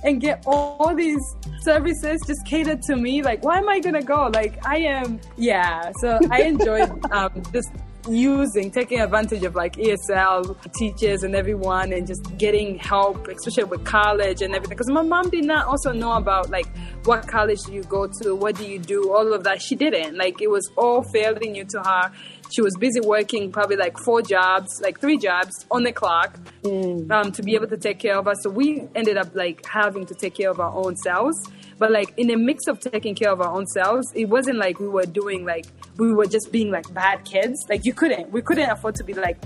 [0.05, 3.23] and get all these services just catered to me.
[3.23, 4.31] Like, why am I gonna go?
[4.33, 5.93] Like, I am, yeah.
[6.01, 7.71] So I enjoyed um, just
[8.07, 13.85] using, taking advantage of like ESL teachers and everyone and just getting help, especially with
[13.85, 14.77] college and everything.
[14.77, 16.67] Because my mom did not also know about like
[17.05, 19.61] what college do you go to, what do you do, all of that.
[19.61, 20.17] She didn't.
[20.17, 22.13] Like, it was all fairly new to her.
[22.51, 27.33] She was busy working probably like four jobs, like three jobs on the clock um,
[27.33, 28.37] to be able to take care of us.
[28.43, 31.37] So we ended up like having to take care of our own selves.
[31.79, 34.81] But like in a mix of taking care of our own selves, it wasn't like
[34.81, 37.65] we were doing like we were just being like bad kids.
[37.69, 39.39] Like you couldn't, we couldn't afford to be like,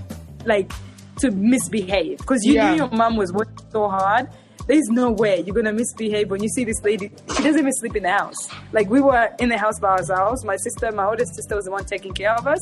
[0.45, 0.71] like
[1.19, 2.71] to misbehave because you Yeah.
[2.71, 4.29] knew your mom was working so hard.
[4.65, 7.11] There's no way you're gonna misbehave when you see this lady.
[7.35, 8.35] She doesn't even sleep in the house.
[8.71, 10.43] Like we were in the house by ourselves.
[10.43, 12.59] My sister, my oldest sister, was the one taking care of us.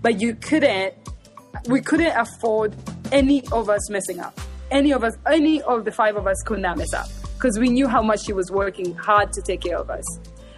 [0.00, 0.94] But you couldn't
[1.66, 2.74] we couldn't afford
[3.12, 4.40] any of us messing up.
[4.70, 7.08] Any of us, any of the five of us could not mess up
[7.40, 10.04] because we knew how much she was working hard to take care of us.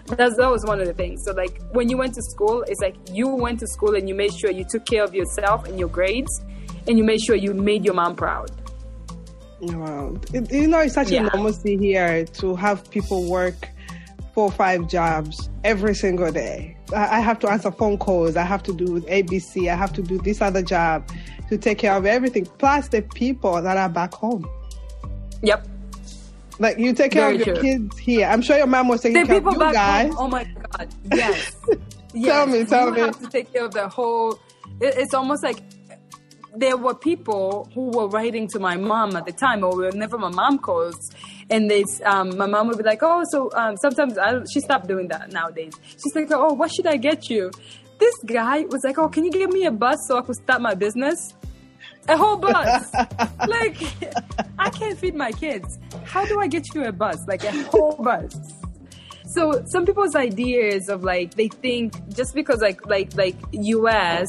[0.06, 1.22] That's, that was one of the things.
[1.24, 4.16] So, like, when you went to school, it's like you went to school and you
[4.16, 6.42] made sure you took care of yourself and your grades,
[6.88, 8.50] and you made sure you made your mom proud.
[9.60, 10.16] Wow.
[10.32, 11.28] It- you know, it's such Yeah.
[11.32, 13.68] a normalcy here to have people work
[14.34, 16.76] four or five jobs every single day.
[16.92, 18.36] I I have to answer phone calls.
[18.36, 19.70] I have to do ABC.
[19.70, 21.08] I have to do this other job
[21.48, 22.46] to take care of everything.
[22.58, 24.44] Plus the people that are back home.
[25.42, 25.68] Yep.
[26.58, 27.62] Like you take care Very of your true.
[27.64, 28.26] kids here.
[28.28, 30.14] I'm sure your mom was taking The care of you guys.
[30.14, 30.16] home.
[30.18, 30.94] Oh my god.
[31.12, 31.56] Yes.
[32.14, 32.26] yes.
[32.26, 33.00] Tell me, tell you me.
[33.00, 34.32] have to take care of the whole.
[34.80, 35.58] it- It's almost like
[36.54, 40.28] there were people who were writing to my mom at the time, or whenever my
[40.28, 41.10] mom calls,
[41.48, 44.86] and they, um, my mom would be like, "Oh, so um, sometimes I, she stopped
[44.86, 45.72] doing that nowadays.
[45.92, 47.50] She's like, "Oh, what should I get you?"
[47.98, 50.60] This guy was like, "Oh, can you give me a bus so I could start
[50.60, 51.32] my business?"
[52.08, 52.92] A whole bus.
[53.48, 53.76] like,
[54.58, 55.78] I can't feed my kids.
[56.04, 57.26] How do I get you a bus?
[57.28, 58.36] Like a whole bus.
[59.26, 64.28] So some people's ideas of like they think just because like like like US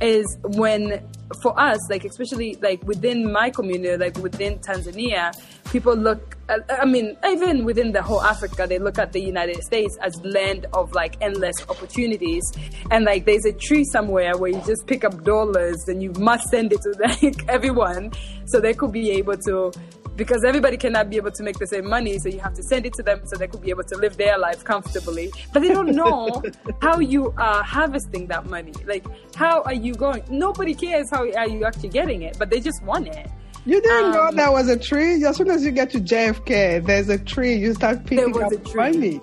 [0.00, 1.02] is when
[1.42, 5.32] for us like especially like within my community like within Tanzania
[5.70, 9.62] people look uh, I mean even within the whole Africa they look at the United
[9.62, 12.42] States as land of like endless opportunities.
[12.90, 16.48] And like there's a tree somewhere where you just pick up dollars and you must
[16.48, 18.12] send it to like everyone.
[18.46, 19.72] So they could be able to
[20.16, 22.86] because everybody cannot be able to make the same money so you have to send
[22.86, 25.68] it to them so they could be able to live their life comfortably but they
[25.68, 26.42] don't know
[26.80, 31.48] how you are harvesting that money like how are you going nobody cares how are
[31.48, 33.28] you actually getting it but they just want it
[33.66, 35.24] You didn't know Um, there was a tree?
[35.24, 37.54] As soon as you get to JFK, there's a tree.
[37.54, 39.20] You start picking up money.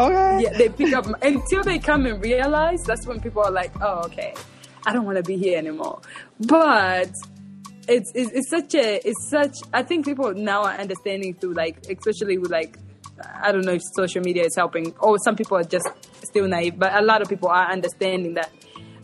[0.00, 0.40] Okay.
[0.42, 4.02] yeah they pick up until they come and realize that's when people are like oh
[4.06, 4.34] okay
[4.86, 6.00] i don't want to be here anymore
[6.40, 7.12] but
[7.88, 11.78] it's, it's it's such a it's such i think people now are understanding through like
[11.88, 12.78] especially with like
[13.42, 15.88] i don't know if social media is helping or some people are just
[16.22, 18.50] still naive but a lot of people are understanding that.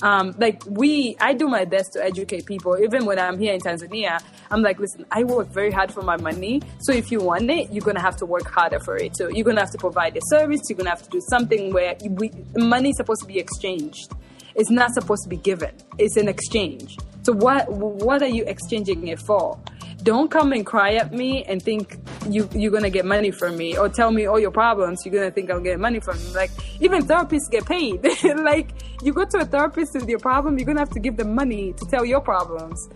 [0.03, 2.75] Um, like we i do my best to educate people.
[2.83, 4.19] Even when i'm here in tanzania
[4.51, 6.63] i'm like listen i work very hard for my money.
[6.81, 9.15] So if you want it you're gonna have to work harder for it.
[9.15, 10.63] So you're gonna have to provide a service.
[10.71, 14.11] You're gonna have to do something where we, money is supposed to be exchanged.
[14.55, 15.75] It's not supposed to be given.
[15.99, 19.59] It's an exchange so what what are you exchanging it for
[20.03, 23.77] don't come and cry at me and think you you're gonna get money from me
[23.77, 26.51] or tell me all your problems you're gonna think i'll get money from you like
[26.81, 28.03] even therapists get paid
[28.43, 28.71] like
[29.03, 31.73] you go to a therapist with your problem you're gonna have to give them money
[31.75, 32.89] to tell your problems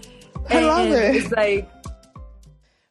[0.48, 1.16] I love it.
[1.16, 1.68] it's like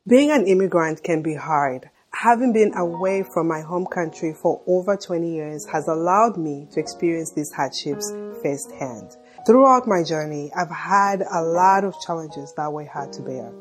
[0.08, 1.90] Being an immigrant can be hard.
[2.12, 6.80] Having been away from my home country for over 20 years has allowed me to
[6.80, 9.16] experience these hardships firsthand.
[9.46, 13.52] Throughout my journey, I've had a lot of challenges that were hard to bear.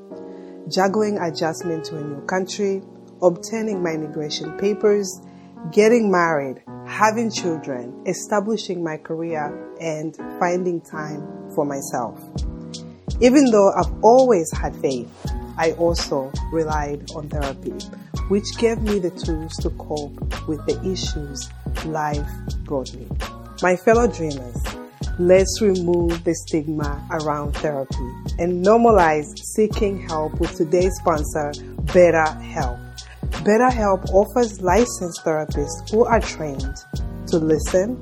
[0.68, 2.82] Juggling adjustment to a new country,
[3.20, 5.20] obtaining my immigration papers,
[5.72, 12.16] getting married, having children, establishing my career, and finding time for myself.
[13.20, 15.10] Even though I've always had faith,
[15.58, 17.72] I also relied on therapy,
[18.28, 21.50] which gave me the tools to cope with the issues
[21.86, 22.28] life
[22.62, 23.08] brought me.
[23.62, 24.62] My fellow dreamers,
[25.26, 27.94] let's remove the stigma around therapy
[28.38, 31.52] and normalize seeking help with today's sponsor,
[31.86, 32.78] BetterHelp.
[33.44, 36.76] BetterHelp offers licensed therapists who are trained
[37.28, 38.00] to listen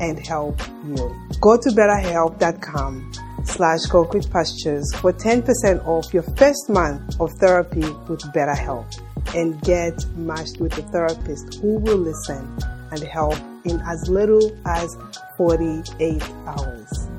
[0.00, 0.96] and help you.
[1.40, 3.12] Go to betterhelp.com
[3.44, 8.86] slash concrete pastures for 10% off your first month of therapy with BetterHelp
[9.34, 12.58] and get matched with a therapist who will listen
[12.90, 14.96] and help in as little as
[15.36, 17.10] 48 hours.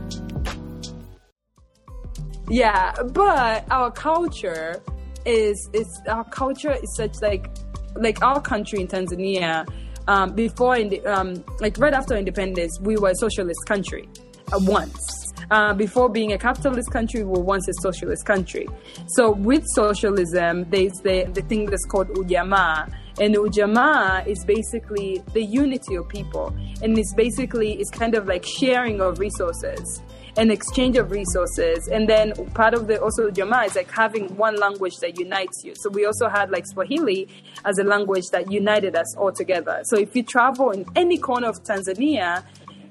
[2.52, 4.82] yeah but our culture
[5.26, 7.50] is is our culture is such like
[7.96, 9.66] like our country in tanzania
[10.08, 14.10] um, before in the, um, like right after independence we were a socialist country
[14.52, 18.68] uh, once uh, before being a capitalist country, we were once a socialist country.
[19.08, 22.90] So with socialism, there's the, the thing that's called ujamaa.
[23.20, 26.56] And ujamaa is basically the unity of people.
[26.82, 30.02] And it's basically, it's kind of like sharing of resources
[30.38, 31.90] an exchange of resources.
[31.90, 35.74] And then part of the also Ujamaa is like having one language that unites you.
[35.76, 37.28] So we also had like swahili
[37.66, 39.82] as a language that united us all together.
[39.84, 42.46] So if you travel in any corner of tanzania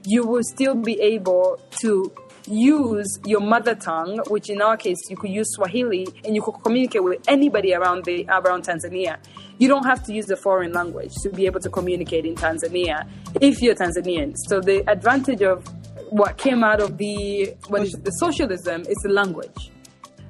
[0.05, 2.13] you will still be able to
[2.51, 6.61] use your mother tongue which in our case you could use swahili and you could
[6.63, 9.17] communicate with anybody around the around tanzania
[9.59, 13.09] you don't have to use a foreign language to be able to communicate in tanzania
[13.41, 15.65] if you're tanzanian so the advantage of
[16.11, 19.71] what came out of the what is the socialism is the language.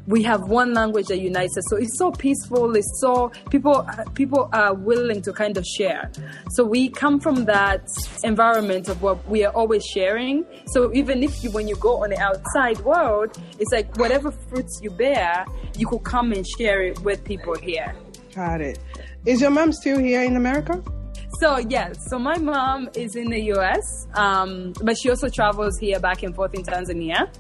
[0.07, 2.75] We have one language that unites us, so it's so peaceful.
[2.75, 6.11] It's so people people are willing to kind of share.
[6.51, 7.87] So we come from that
[8.25, 10.45] environment of what we are always sharing.
[10.67, 14.81] So even if you when you go on the outside world, it's like whatever fruits
[14.83, 17.95] you bear, you could come and share it with people here.
[18.35, 18.79] Got it.
[19.27, 20.83] Is your mom still here in America?
[21.41, 25.99] So yes, so my mom is in the U.S., um, but she also travels here
[26.01, 27.33] back and forth in Tanzania.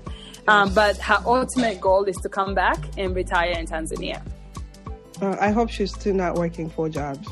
[0.50, 4.20] Um, but her ultimate goal is to come back and retire in Tanzania.
[5.22, 7.28] Uh, I hope she's still not working four jobs.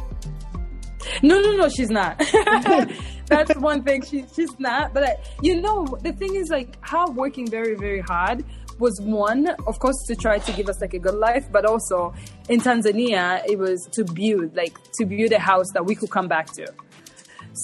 [1.22, 2.18] No, no, no, she's not.
[3.26, 4.94] That's one thing she, she's not.
[4.94, 8.44] But uh, you know, the thing is, like, her working very, very hard
[8.78, 12.14] was one, of course, to try to give us like a good life, but also
[12.48, 16.28] in Tanzania, it was to build, like, to build a house that we could come
[16.28, 16.72] back to.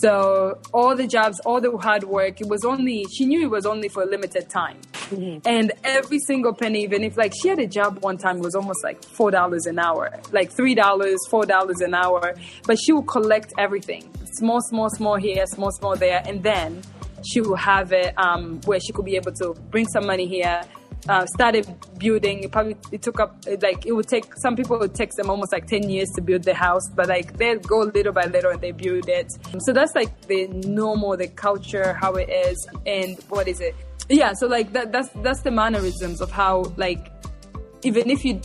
[0.00, 3.66] So all the jobs, all the hard work, it was only, she knew it was
[3.66, 4.78] only for a limited time.
[5.44, 8.54] And every single penny, even if like she had a job one time, it was
[8.54, 12.34] almost like $4 an hour, like $3, $4 an hour.
[12.66, 16.22] But she would collect everything, small, small, small here, small, small there.
[16.26, 16.82] And then
[17.24, 20.62] she will have it um, where she could be able to bring some money here,
[21.08, 21.66] uh, started
[21.98, 22.42] building.
[22.42, 25.52] It probably it took up like it would take some people it takes them almost
[25.52, 28.60] like ten years to build the house, but like they go little by little and
[28.60, 29.32] they build it.
[29.60, 33.74] So that's like the normal, the culture, how it is, and what is it?
[34.08, 37.10] Yeah, so like that that's that's the mannerisms of how like
[37.82, 38.40] even if you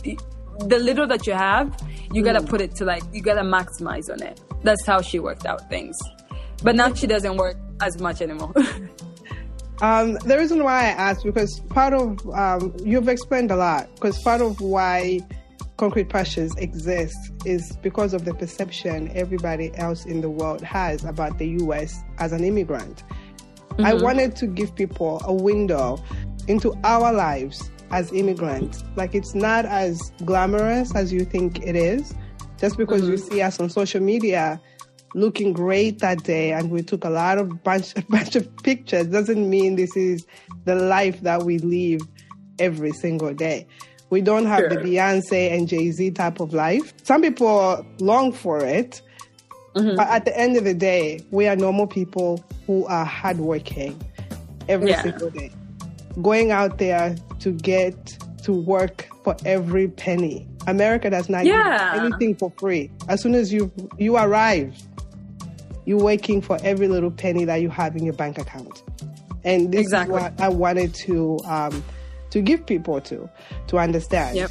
[0.66, 1.74] the little that you have,
[2.12, 4.40] you gotta put it to like you gotta maximize on it.
[4.62, 5.96] That's how she worked out things.
[6.62, 8.52] But now she doesn't work as much anymore.
[9.80, 14.22] Um, the reason why I asked because part of um, you've explained a lot because
[14.22, 15.20] part of why
[15.78, 17.16] concrete pastures exist
[17.46, 21.98] is because of the perception everybody else in the world has about the U.S.
[22.18, 23.02] as an immigrant.
[23.78, 25.98] I wanted to give people a window
[26.48, 28.84] into our lives as immigrants.
[28.96, 32.14] Like it's not as glamorous as you think it is.
[32.58, 34.60] Just because you see us on social media
[35.14, 39.06] looking great that day and we took a lot of bunch a bunch of pictures
[39.08, 40.26] doesn't mean this is
[40.64, 42.00] the life that we live
[42.58, 43.66] every single day.
[44.10, 46.92] We don't have the Beyonce and Jay Z type of life.
[47.04, 49.00] Some people long for it,
[49.76, 49.96] mm-hmm.
[49.96, 54.00] but at the end of the day, we are normal people who are hardworking
[54.68, 55.02] every Yeah.
[55.02, 55.52] single day,
[56.22, 60.46] going out there to get to work for every penny.
[60.66, 61.94] America does not Yeah.
[61.94, 62.90] give anything for free.
[63.08, 64.74] As soon as you you arrive,
[65.90, 68.84] you're working for every little penny that you have in your bank account.
[69.42, 70.14] And this Exactly.
[70.14, 71.82] is what I wanted to um,
[72.30, 73.28] to give people to
[73.66, 74.36] to understand.
[74.36, 74.50] Yep.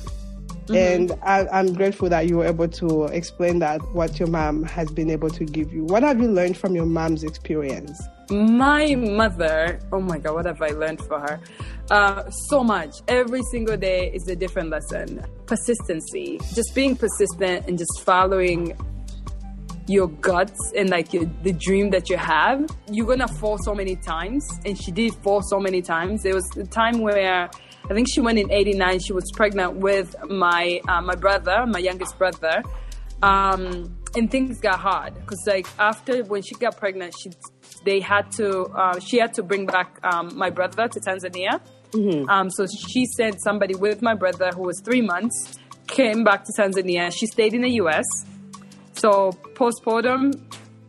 [0.70, 4.92] And I, I'm grateful that you were able to explain that what your mom has
[4.92, 5.84] been able to give you.
[5.86, 8.00] What have you learned from your mom's experience?
[8.30, 11.40] My mother, oh my God, what have I learned for her?
[11.90, 12.98] Uh, so much.
[13.08, 15.26] Every single day is a different lesson.
[15.48, 18.78] Persistency, just being persistent and just following
[19.90, 22.70] your guts and like your, the dream that you have.
[22.92, 26.24] You're gonna fall so many times, and she did fall so many times.
[26.24, 27.50] There was a time where
[27.90, 29.00] I think she went in '89.
[29.00, 32.64] She was pregnant with my uh, my brother, my youngest brother,
[33.24, 37.32] um, and things got hard because like after when she got pregnant, she
[37.84, 41.60] they had to uh, she had to bring back um, my brother to Tanzania.
[42.30, 46.52] Um, so she sent somebody with my brother who was three months, came back to
[46.56, 47.12] Tanzania.
[47.12, 48.06] She stayed in the U.S.
[49.00, 50.34] So postpartum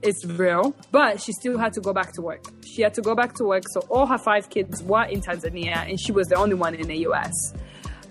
[0.02, 2.44] is real, but she still had to go back to work.
[2.66, 3.62] She had to go back to work.
[3.70, 6.88] So all her five kids were in Tanzania, and she was the only one in
[6.88, 7.32] the U.S.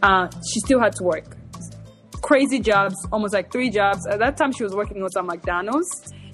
[0.01, 1.35] Uh, she still had to work.
[2.21, 4.07] Crazy jobs, almost like three jobs.
[4.07, 5.89] At that time, she was working also at McDonald's.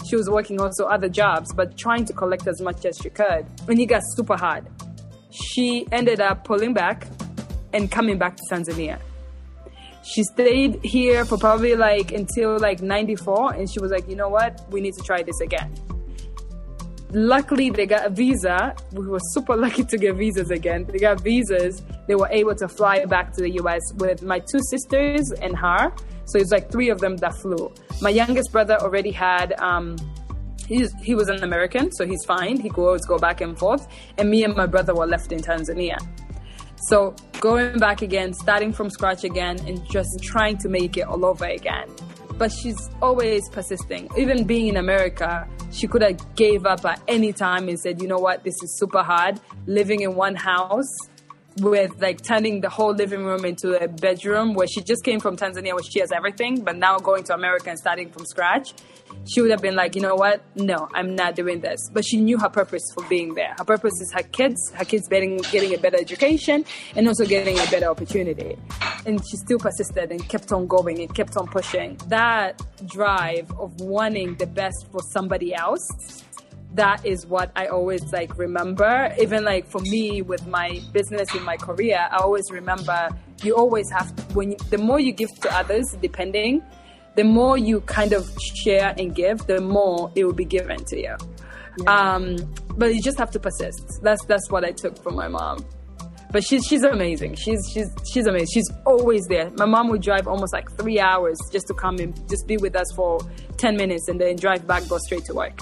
[0.07, 3.47] She was working also other jobs, but trying to collect as much as she could.
[3.68, 4.68] And it got super hard.
[5.32, 7.07] She ended up pulling back
[7.74, 8.99] and coming back to Tanzania
[10.06, 14.30] she stayed here for probably like until like 94 and she was like you know
[14.30, 14.66] what?
[14.70, 15.74] We need to try this again.
[17.12, 18.76] Luckily they got a visa.
[18.91, 20.86] We were super lucky to get visas again.
[20.86, 21.82] They got visas.
[22.08, 25.91] They were able to fly back to the us with my two sisters and her.
[26.26, 27.74] So it's like three of them that flew.
[28.01, 29.97] My youngest brother already had um
[30.68, 32.60] He's, he was an American, so he's fine.
[32.60, 33.88] He could always go back and forth.
[34.18, 35.97] And me and my brother were left in Tanzania.
[36.78, 41.26] So going back again, starting from scratch again, and just trying to make it all
[41.26, 41.89] over again.
[42.38, 44.09] But she's always persisting.
[44.17, 48.07] Even being in America, she could have gave up at any time and said, "You
[48.07, 48.43] know what?
[48.43, 49.39] This is super hard.
[49.67, 50.93] Living in one house
[51.61, 55.38] with like turning the whole living room into a bedroom where she just came from
[55.38, 58.73] Tanzania where she has everything, but now going to America and starting from scratch."
[59.28, 60.41] She would have been like, you know what?
[60.56, 61.89] No, I'm not doing this.
[61.91, 63.56] But she knew her purpose for being there.
[63.58, 67.58] Her purpose is her kids, her kids getting, getting a better education and also getting
[67.58, 68.58] a better opportunity.
[69.06, 71.97] And she still persisted and kept on going and kept on pushing.
[72.08, 75.88] That drive of wanting the best for somebody else
[76.76, 79.14] that is what I always like remember.
[79.20, 83.10] Even like for me with my business in my career, I always remember
[83.43, 86.62] you always have when you, the more you give to others, depending,
[87.16, 90.99] the more you kind of share and give, the more it will be given to
[90.99, 91.16] you.
[91.88, 92.38] Um,
[92.78, 93.99] but you just have to persist.
[94.01, 95.66] That's that's what I took from my mom.
[96.32, 97.36] But she's she's amazing.
[97.36, 98.47] She's she's she's amazing.
[98.53, 99.51] She's always there.
[99.51, 102.76] My mom would drive almost like three hours just to come and just be with
[102.76, 103.20] us for
[103.57, 105.59] ten minutes and then drive back, go straight to work.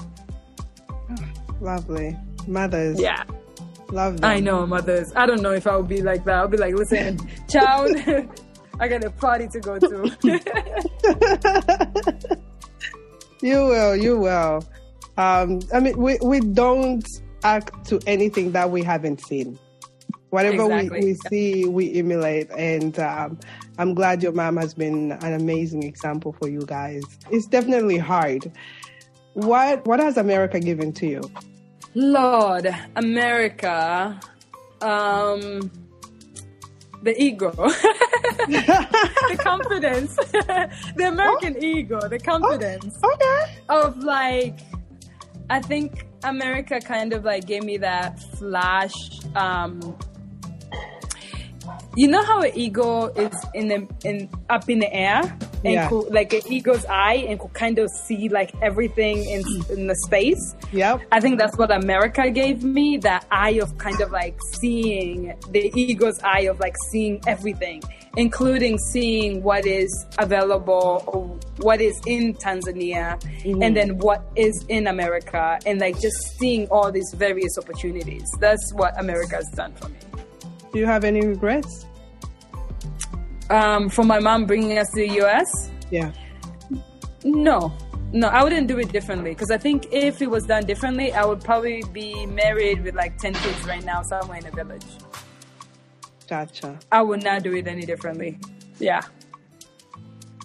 [1.60, 2.16] Lovely.
[2.46, 3.00] Mothers.
[3.00, 3.24] Yeah.
[3.90, 4.30] Love them.
[4.30, 5.12] I know, mothers.
[5.14, 6.34] I don't know if I would be like that.
[6.34, 7.96] I'll be like, listen, child,
[8.80, 10.10] I got a party to go to.
[13.44, 14.66] You will, you will.
[15.18, 17.06] Um, I mean, we, we don't
[17.42, 19.58] act to anything that we haven't seen.
[20.30, 21.00] Whatever Exactly.
[21.00, 22.50] we, we see, we emulate.
[22.52, 23.38] And um,
[23.76, 27.02] I'm glad your mom has been an amazing example for you guys.
[27.30, 28.50] It's definitely hard.
[29.34, 31.30] What what has America given to you?
[31.94, 34.18] Lord, America,
[34.80, 35.70] um,
[37.04, 40.16] the ego, the confidence,
[40.96, 42.98] the American ego, the confidence.
[43.04, 43.56] Okay.
[43.68, 44.58] of like
[45.50, 48.94] I think America kind of like gave me that flash
[49.36, 49.96] um
[51.96, 55.22] you know how an eagle is in the in up in the air
[55.64, 55.88] and Yeah.
[55.88, 59.96] could, like an eagle's eye and could kind of see like everything in in the
[60.06, 61.02] space Yep.
[61.12, 65.70] I think that's what America gave me that eye of kind of like seeing the
[65.78, 67.82] ego's eye of like seeing everything,
[68.16, 73.62] including seeing what is available or what is in Tanzania mm-hmm.
[73.62, 78.28] and then what is in America and like just seeing all these various opportunities.
[78.40, 79.98] That's what America has done for me.
[80.74, 81.86] Do you have any regrets?
[83.48, 86.10] Um, for my mom bringing us to the US, Yeah.
[87.22, 87.72] No,
[88.12, 91.24] no, I wouldn't do it differently because I think if it was done differently, I
[91.24, 94.84] would probably be married with like 10 kids right now somewhere in a village.
[96.28, 96.78] Gotcha.
[96.90, 98.38] I would not do it any differently.
[98.80, 99.02] Yeah.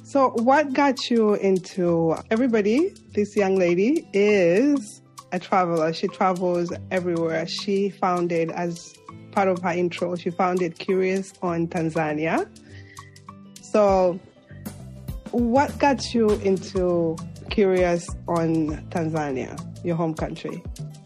[0.04, 2.94] So, what got you into everybody?
[3.14, 5.02] This young lady is
[5.32, 5.92] a traveler.
[5.94, 7.48] She travels everywhere.
[7.48, 8.94] She founded, as
[9.32, 12.48] part of her intro, she founded Curious on Tanzania.
[13.62, 14.20] So,
[15.32, 17.18] what got you into
[17.50, 20.64] Curious on Tanzania, your home country?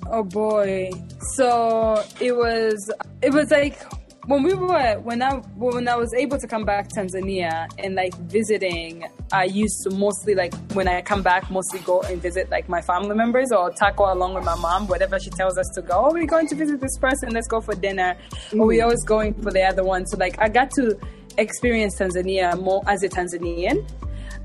[0.07, 0.91] Oh boy.
[1.35, 3.77] So it was it was like
[4.25, 7.95] when we were when I when I was able to come back to Tanzania and
[7.95, 12.49] like visiting, I used to mostly like when I come back mostly go and visit
[12.49, 15.81] like my family members or tackle along with my mom, whatever she tells us to
[15.81, 16.05] go.
[16.05, 18.15] Oh, we're going to visit this person, let's go for dinner.
[18.53, 20.05] Or we're always going for the other one.
[20.05, 20.97] So like I got to
[21.37, 23.89] experience Tanzania more as a Tanzanian.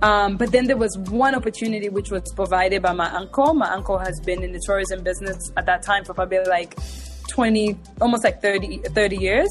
[0.03, 3.53] Um, but then there was one opportunity which was provided by my uncle.
[3.55, 6.77] My uncle has been in the tourism business at that time for probably like
[7.29, 9.49] 20, almost like 30, 30 years.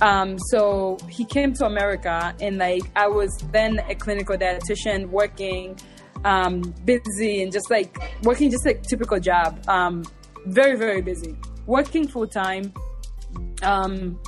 [0.00, 5.78] Um, so he came to America and like I was then a clinical dietitian working,
[6.24, 9.62] um, busy and just like working just like typical job.
[9.68, 10.04] Um,
[10.46, 11.36] very, very busy.
[11.66, 12.72] Working full time.
[13.62, 14.18] Um,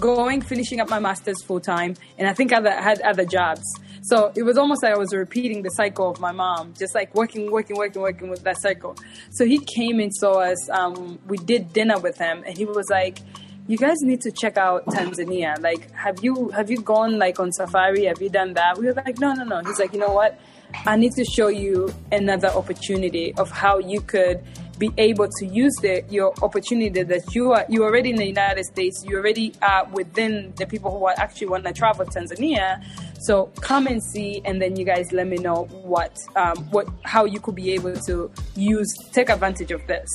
[0.00, 3.62] going, finishing up my master's full time, and I think I had other jobs.
[4.04, 7.14] So it was almost like I was repeating the cycle of my mom, just like
[7.14, 8.96] working, working, working, working with that cycle.
[9.30, 10.68] So he came and saw us.
[10.68, 13.20] Um, we did dinner with him, and he was like,
[13.66, 15.58] "You guys need to check out Tanzania.
[15.58, 18.04] Like, have you have you gone like on safari?
[18.04, 20.38] Have you done that?" We were like, "No, no, no." He's like, "You know what?
[20.84, 24.44] I need to show you another opportunity of how you could."
[24.78, 28.64] be able to use the your opportunity that you are you already in the United
[28.64, 32.82] States, you already are within the people who are actually want to travel to Tanzania.
[33.26, 37.24] So come and see, and then you guys let me know what um, what how
[37.24, 40.10] you could be able to use take advantage of this.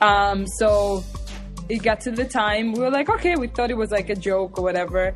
[0.00, 1.04] Um, so
[1.68, 4.14] it got to the time we were like, okay, we thought it was like a
[4.14, 5.12] joke or whatever.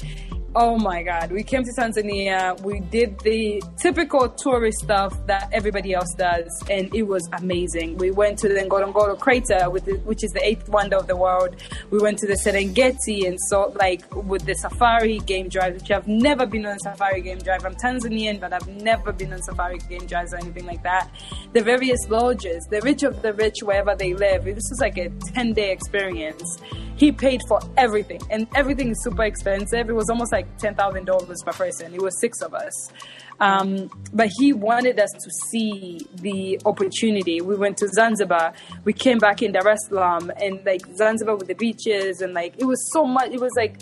[0.54, 1.30] Oh my God.
[1.30, 2.58] We came to Tanzania.
[2.62, 7.98] We did the typical tourist stuff that everybody else does, and it was amazing.
[7.98, 11.56] We went to the Ngorongoro crater, which is the eighth wonder of the world.
[11.90, 16.08] We went to the Serengeti and saw, like, with the safari game drive, which I've
[16.08, 17.66] never been on a safari game drive.
[17.66, 21.10] I'm Tanzanian, but I've never been on safari game drives or anything like that.
[21.52, 24.46] The various lodges, the rich of the rich, wherever they live.
[24.46, 26.58] This was like a 10 day experience.
[26.98, 29.88] He paid for everything, and everything is super expensive.
[29.88, 31.94] It was almost like ten thousand dollars per person.
[31.94, 32.72] It was six of us,
[33.40, 37.40] um, but he wanted us to see the opportunity.
[37.40, 38.52] We went to Zanzibar.
[38.84, 42.54] We came back in Dar es Salaam, and like Zanzibar with the beaches, and like
[42.58, 43.30] it was so much.
[43.30, 43.76] It was like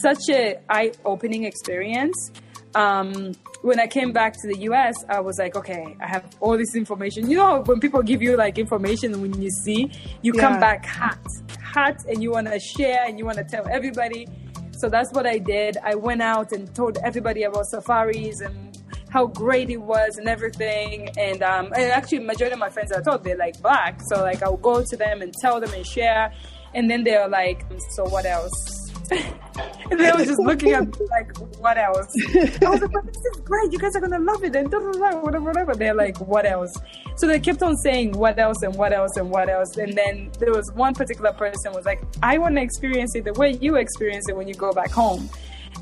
[0.00, 2.32] such a eye opening experience.
[2.74, 6.56] Um, when I came back to the US, I was like, okay, I have all
[6.56, 7.30] this information.
[7.30, 9.90] You know, when people give you like information, when you see,
[10.22, 11.20] you come back hot,
[11.62, 14.26] hot, and you want to share and you want to tell everybody.
[14.72, 15.76] So that's what I did.
[15.84, 18.76] I went out and told everybody about safaris and
[19.10, 21.10] how great it was and everything.
[21.18, 24.42] And, um, and actually, majority of my friends I told they're like black, so like
[24.42, 26.32] I'll go to them and tell them and share.
[26.74, 28.90] And then they're like, so what else?
[29.10, 32.06] and they were just looking at me like, what else?
[32.34, 33.72] I was like, this is great.
[33.72, 35.74] You guys are gonna love it and whatever, whatever.
[35.74, 36.74] They're like, what else?
[37.16, 39.76] So they kept on saying what else and what else and what else.
[39.76, 43.34] And then there was one particular person was like, I want to experience it the
[43.34, 45.28] way you experience it when you go back home.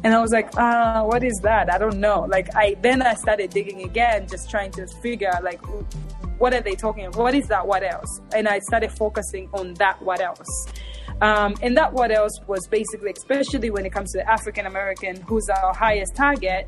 [0.03, 1.73] And I was like, uh, what is that?
[1.73, 2.27] I don't know.
[2.29, 5.61] Like I then I started digging again, just trying to figure like
[6.39, 7.21] what are they talking about?
[7.21, 8.21] What is that what else?
[8.35, 10.67] And I started focusing on that what else.
[11.21, 15.21] Um, and that what else was basically, especially when it comes to the African American,
[15.23, 16.67] who's our highest target,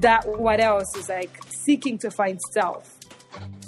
[0.00, 1.30] that what else is like
[1.64, 2.96] seeking to find self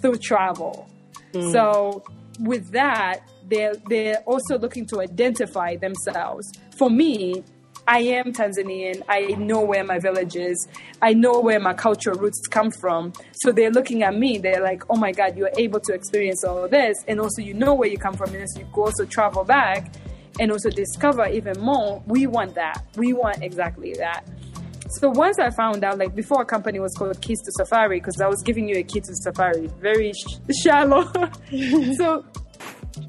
[0.01, 0.89] through travel.
[1.33, 2.03] So
[2.41, 6.51] with that, they're they're also looking to identify themselves.
[6.77, 7.45] For me,
[7.89, 9.03] I am Tanzanian.
[9.09, 10.69] I know where my village is.
[11.01, 13.15] I know where my cultural roots come from.
[13.33, 14.37] So they're looking at me.
[14.37, 17.73] They're like, "Oh my God, you're able to experience all this, and also you know
[17.73, 19.95] where you come from, and so you could also travel back
[20.39, 22.85] and also discover even more." We want that.
[22.97, 24.23] We want exactly that.
[24.91, 28.21] So once I found out, like before, a company was called Keys to Safari because
[28.21, 31.11] I was giving you a key to Safari, very sh- shallow.
[31.97, 32.23] so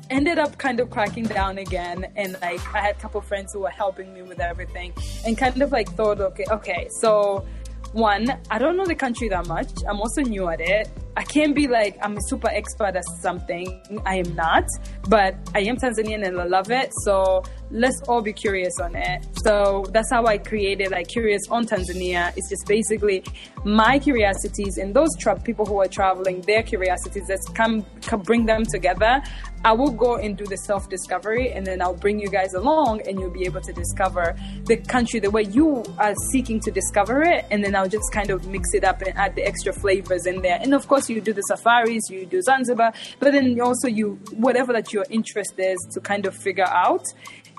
[0.10, 3.62] ended up kind of cracking down again, and like I had a couple friends who
[3.62, 4.94] were helping me with everything,
[5.26, 7.46] and kind of like thought, okay, okay, so
[7.94, 9.72] one, I don't know the country that much.
[9.88, 10.90] I'm also new at it.
[11.18, 14.02] I can't be like I'm a super expert at something.
[14.06, 14.66] I am not,
[15.08, 16.92] but I am Tanzanian and I love it.
[17.04, 19.26] So let's all be curious on it.
[19.44, 22.32] So that's how I created like Curious on Tanzania.
[22.38, 23.24] It's just basically
[23.64, 27.24] my curiosities and those tra- people who are traveling, their curiosities.
[27.28, 29.22] Let's come, come bring them together.
[29.66, 33.02] I will go and do the self discovery, and then I'll bring you guys along,
[33.06, 37.24] and you'll be able to discover the country the way you are seeking to discover
[37.24, 37.46] it.
[37.52, 40.42] And then I'll just kind of mix it up and add the extra flavors in
[40.42, 40.60] there.
[40.62, 44.74] And of course, you do the safaris, you do Zanzibar, but then also you whatever
[44.74, 47.06] that your interest is to kind of figure out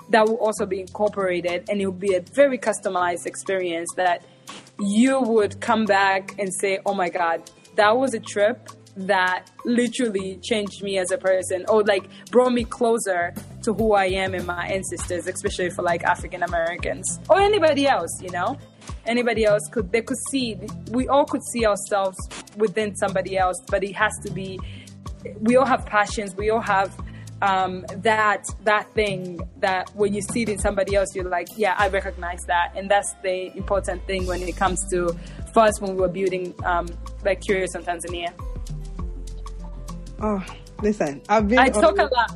[0.09, 4.23] that will also be incorporated and it will be a very customized experience that
[4.79, 10.37] you would come back and say, oh my God, that was a trip that literally
[10.41, 13.33] changed me as a person or like brought me closer
[13.63, 18.21] to who I am and my ancestors, especially for like African Americans or anybody else,
[18.21, 18.57] you know?
[19.05, 20.59] Anybody else could, they could see,
[20.91, 22.17] we all could see ourselves
[22.55, 24.59] within somebody else, but it has to be,
[25.39, 26.95] we all have passions, we all have
[27.41, 31.75] um, that that thing that when you see it in somebody else, you're like, yeah,
[31.77, 35.15] I recognize that, and that's the important thing when it comes to
[35.53, 36.87] first when we were building um,
[37.25, 38.31] like Curious on Tanzania.
[40.21, 40.43] Oh,
[40.81, 41.59] listen, I've been.
[41.59, 42.31] I talk a lot.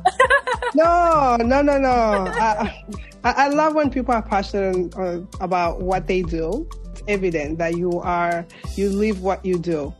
[0.74, 1.88] No, no, no, no.
[2.28, 2.84] I,
[3.26, 6.68] I, I love when people are passionate uh, about what they do.
[6.92, 8.46] It's evident that you are,
[8.76, 9.92] you live what you do.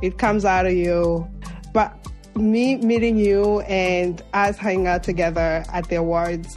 [0.00, 1.28] It comes out of you.
[1.74, 1.92] But
[2.36, 6.56] me meeting you and us hanging out together at the awards,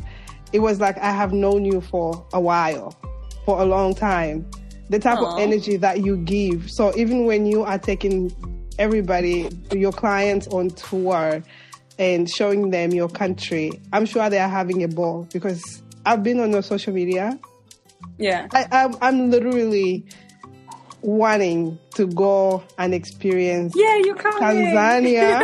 [0.54, 2.96] it was like I have known you for a while,
[3.44, 4.48] for a long time.
[4.92, 5.26] The type Aw.
[5.26, 6.70] of energy that you give.
[6.70, 8.32] So even when you are taking
[8.78, 11.42] everybody, your clients on tour
[11.98, 16.40] and showing them your country, I'm sure they are having a ball because I've been
[16.40, 17.38] on your social media.
[18.18, 18.48] yeah.
[18.54, 20.06] I, I'm, I'm literally
[21.02, 25.42] wanting to go and experience Yeah, you Tanzania,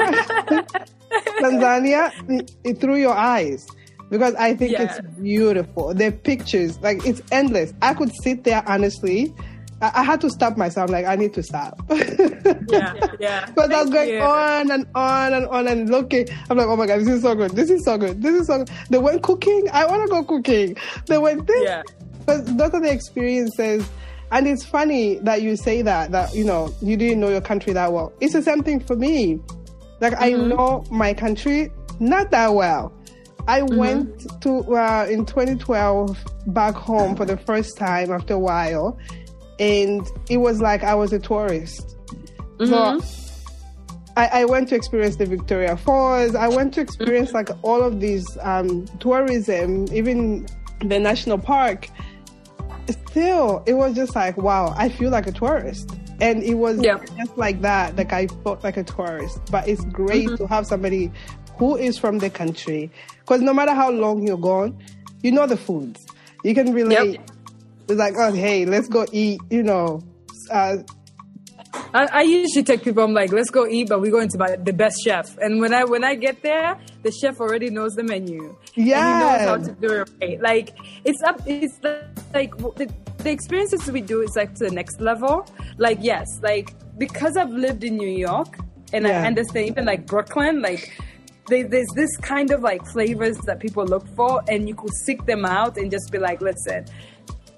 [1.42, 3.66] Tanzania through your eyes
[4.10, 4.84] because I think Yeah.
[4.84, 5.94] it's beautiful.
[5.94, 7.74] The pictures, like it's endless.
[7.82, 9.34] I could sit there honestly.
[9.82, 10.90] I, I had to stop myself.
[10.90, 11.80] Like I need to stop.
[11.90, 13.50] yeah, yeah.
[13.56, 14.20] But I was going you.
[14.20, 16.28] on and on and on and looking.
[16.50, 17.52] I'm like, oh my god, this is so good.
[17.52, 18.22] This is so good.
[18.22, 18.70] This is so good.
[18.90, 19.68] They went cooking.
[19.72, 20.76] I want to go cooking.
[21.06, 21.64] They went this.
[21.64, 21.84] Yeah.
[22.26, 23.90] But those are the experiences.
[24.32, 27.72] And it's funny that you say that, that, you know, you didn't know your country
[27.74, 28.12] that well.
[28.20, 29.40] It's the same thing for me.
[30.02, 32.94] Like, I know my country not that well.
[33.48, 36.18] I went to, uh, in 2012
[36.48, 39.00] back home for the first time after a while.
[39.60, 41.96] And it was like I was a tourist.
[42.66, 43.00] So
[44.16, 46.34] I, I went to experience the Victoria Falls.
[46.36, 50.48] I went to experience like all of these um, tourism, even
[50.82, 51.88] the national park.
[53.10, 55.92] Still, it was just like, wow, I feel like a tourist.
[56.20, 56.98] And it was Yeah.
[57.18, 59.40] just like that, like I felt like a tourist.
[59.52, 61.12] But it's great to have somebody
[61.58, 62.90] who is from the country.
[63.20, 64.78] Because no matter how long you're gone,
[65.22, 66.06] you know the foods.
[66.44, 67.20] You can relate.
[67.90, 70.02] It's like, oh, hey, let's go eat, you know,
[70.52, 70.78] uh,
[71.94, 73.04] I, I usually take people.
[73.04, 75.38] I'm like, let's go eat, but we go into my, the best chef.
[75.40, 78.56] And when I when I get there, the chef already knows the menu.
[78.76, 80.42] and he knows how to do it right.
[80.42, 81.42] Like it's up.
[81.46, 81.80] It's
[82.34, 85.46] like the, the experiences we do is like to the next level.
[85.78, 88.58] Like yes, like because I've lived in New York
[88.94, 89.24] and Yeah.
[89.24, 90.92] I understand even like Brooklyn, like.
[91.50, 95.26] They, there's this kind of like flavors that people look for, and you could seek
[95.26, 96.84] them out and just be like, listen,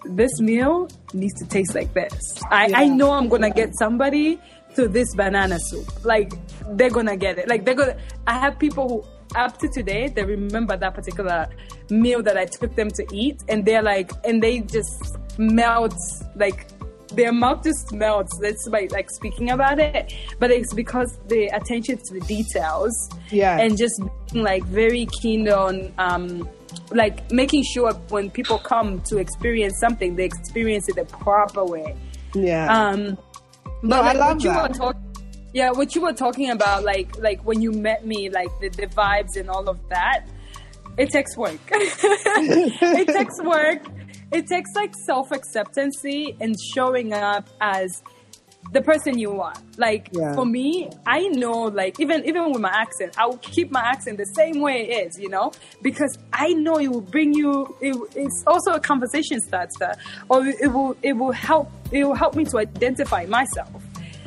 [0.06, 2.42] this meal needs to taste like this.
[2.50, 4.40] I, I know I'm gonna get somebody
[4.76, 6.06] to this banana soup.
[6.06, 6.34] Like
[6.78, 7.48] they're gonna get it.
[7.48, 7.98] Like they're gonna.
[8.28, 11.48] I have people who up to today they remember that particular
[11.92, 15.96] meal that I took them to eat, and they're like, and they just melt
[16.36, 16.66] like.
[17.14, 18.38] Their mouth just melts.
[18.38, 23.58] That's by like speaking about it, but it's because the attention to the details, Yeah.
[23.60, 24.00] and just
[24.32, 26.48] being like very keen on um,
[26.92, 31.96] like making sure when people come to experience something, they experience it the proper way.
[32.34, 32.68] yeah.
[32.90, 33.18] Um,
[33.82, 34.70] but No, I like love what you that.
[34.70, 35.16] were talking,
[35.54, 38.88] yeah, what you were talking about, like like when you met me, like the, the
[38.88, 40.26] vibes and all of that.
[40.98, 41.60] It takes work.
[41.72, 43.86] it takes work.
[44.34, 48.04] It takes like self acceptance and showing up as
[48.72, 49.54] the person you are.
[49.78, 50.36] Like Yeah.
[50.36, 54.18] for me, I know like even even with my accent, I will keep my accent
[54.18, 55.52] the same way it is, you know,
[55.82, 57.76] because I know it will bring you.
[57.82, 59.94] It, it's also a conversation starter,
[60.30, 63.82] or it will it will help it will help me to identify myself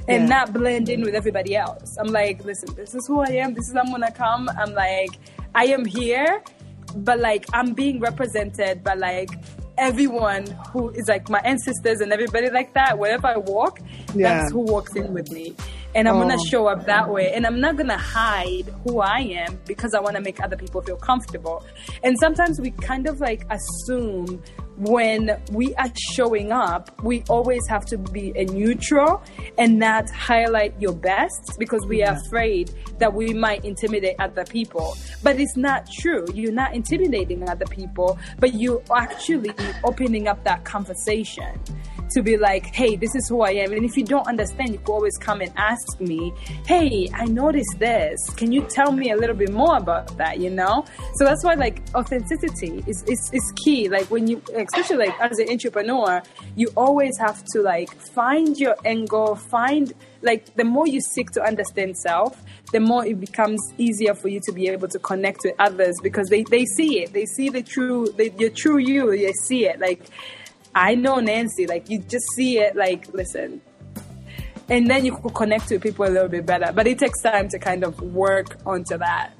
[0.09, 0.28] and Yeah.
[0.39, 1.97] not blend in with everybody else.
[2.01, 3.55] I'm like, listen, this is who I am.
[3.55, 4.49] This is I'm gonna come.
[4.59, 5.11] I'm like,
[5.55, 6.43] I am here,
[6.97, 9.30] but like I'm being represented by like
[9.79, 12.99] everyone who is like my ancestors and everybody like that.
[12.99, 13.81] Wherever I walk,
[14.14, 14.41] Yeah.
[14.41, 15.55] that's who walks in with me.
[15.95, 16.45] And I'm gonna Oh.
[16.51, 17.32] show up that way.
[17.32, 20.97] And I'm not gonna hide who I am because I wanna make other people feel
[20.97, 21.64] comfortable.
[22.03, 24.43] And sometimes we kind of like assume
[24.78, 29.22] when we are showing up, we always have to be a neutral
[29.59, 34.97] and not highlight your best because we are afraid that we might intimidate other people.
[35.22, 36.24] But it's not true.
[36.32, 39.53] You're not intimidating other people, but you're actually
[39.84, 41.61] opening up that conversation
[42.12, 43.72] to be like, hey, this is who I am.
[43.72, 46.33] And if you don't understand, you can always come and ask me,
[46.66, 48.18] hey, I noticed this.
[48.37, 50.39] Can you tell me a little bit more about that?
[50.39, 50.85] You know?
[51.14, 53.89] So that's why like authenticity is, is, is key.
[53.89, 56.22] Like when you, especially like as an entrepreneur,
[56.57, 61.43] you always have to like find your angle, find like the more you seek to
[61.43, 62.41] understand self,
[62.72, 66.28] the more it becomes easier for you to be able to connect with others because
[66.28, 67.12] they, they see it.
[67.12, 69.11] They see the true, the, your true you.
[69.11, 69.80] They see it.
[69.80, 70.07] Like,
[70.74, 71.66] I know Nancy.
[71.66, 72.76] Like you just see it.
[72.76, 73.61] Like listen,
[74.68, 76.72] and then you could connect with people a little bit better.
[76.72, 79.32] But it takes time to kind of work onto that.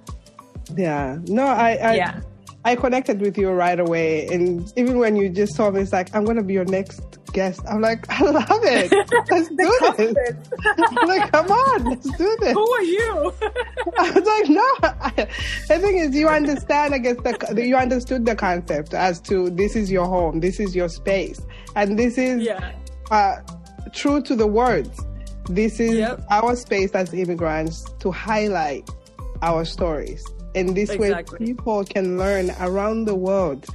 [0.77, 1.19] Yeah.
[1.27, 2.21] No, I, I Yeah.
[2.65, 4.29] I connected with you right away.
[4.29, 7.19] And even when you just told me, it's like, I'm going to be your next
[7.33, 7.61] guest.
[7.69, 8.93] I'm like, I love it.
[9.31, 10.37] Let's do this.
[10.79, 12.53] I'm like, come on, let's do this.
[12.53, 13.35] Who are you?
[13.99, 14.69] I was like, no.
[14.83, 15.29] I,
[15.69, 19.75] the thing is, you understand, I guess, the, you understood the concept as to this
[19.75, 21.41] is your home, this is your space.
[21.75, 22.73] And this is yeah.
[23.11, 23.39] uh,
[23.93, 25.01] true to the words.
[25.49, 26.25] This is Yep.
[26.31, 28.89] our space as immigrants to highlight
[29.43, 30.25] our stories.
[30.55, 31.39] And this Exactly.
[31.41, 33.67] way, people can learn around the world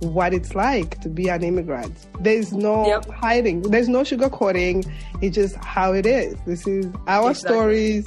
[0.00, 1.92] what it's like to be an immigrant.
[2.20, 3.10] There's no Yep.
[3.10, 4.86] hiding, there's no sugarcoating.
[5.20, 6.36] It's just how it is.
[6.46, 7.52] This is our Exactly.
[7.54, 8.04] stories,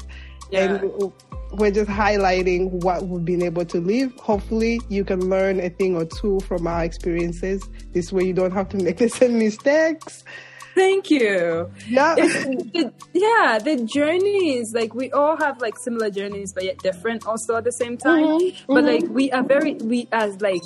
[0.51, 0.76] Yeah.
[0.76, 1.12] and
[1.57, 4.14] we're just highlighting what we've been able to live.
[4.22, 7.62] Hopefully, you can learn a thing or two from our experiences.
[7.91, 10.24] This way, you don't have to make the same mistakes.
[10.76, 11.69] Thank you.
[11.89, 12.15] Yeah.
[12.15, 17.55] The, yeah, the journeys, like we all have like similar journeys, but yet different also
[17.57, 18.26] at the same time.
[18.26, 18.88] Mhm, But mhm.
[18.88, 20.61] like we are very, we are like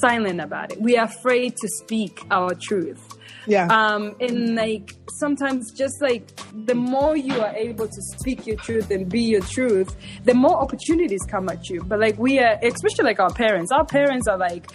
[0.00, 0.80] silent about it.
[0.80, 3.09] We are afraid to speak our truth.
[3.46, 3.66] Yeah.
[3.70, 6.24] um and like sometimes just like
[6.66, 10.56] the more you are able to speak your truth and be your truth the more
[10.60, 11.82] opportunities come at you.
[11.82, 13.72] But like we are especially like our parents.
[13.72, 14.66] Our parents are like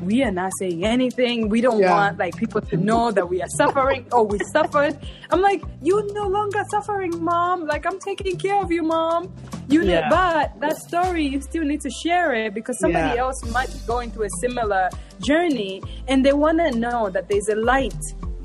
[0.00, 1.48] we are not saying anything.
[1.48, 1.92] We don't Yeah.
[1.94, 4.98] want like people to know that we are suffering or we suffered.
[5.30, 7.66] I'm like you're no longer suffering mom.
[7.66, 9.32] Like i'm taking care of you mom
[9.72, 10.08] you know Yeah.
[10.10, 13.22] but that story you still need to share it because somebody Yeah.
[13.26, 14.88] else might be going through a similar
[15.20, 17.94] journey and they want to know that there's a light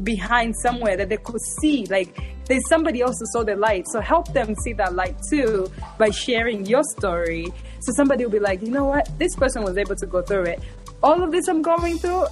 [0.04, 2.10] behind somewhere that they could see like
[2.46, 3.86] there's somebody else who saw the light.
[3.92, 7.52] So help them see that light too by sharing your story.
[7.82, 9.10] So somebody will be like you know what?
[9.20, 10.60] This person was able to go through it.
[11.04, 12.26] All of this i'm going through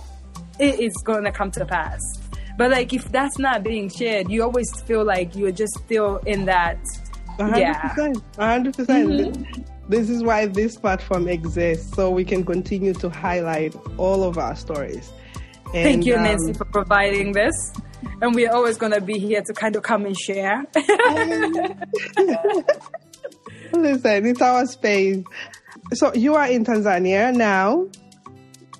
[0.59, 1.99] it is going to come to pass.
[2.57, 6.45] But like if that's not being shared you always feel like you're just still in
[6.45, 6.77] that
[7.37, 8.23] A hundred yeah percent.
[8.37, 9.47] A hundred percent.
[9.87, 14.55] This is why this platform exists, so we can continue to highlight all of our
[14.55, 15.11] stories.
[15.75, 17.73] And, Thank you, um, Nancy, for providing this.
[18.21, 20.63] And we're always going to be here to kind of come and share.
[23.73, 25.23] Listen, it's our space.
[25.93, 27.87] So you are in Tanzania now.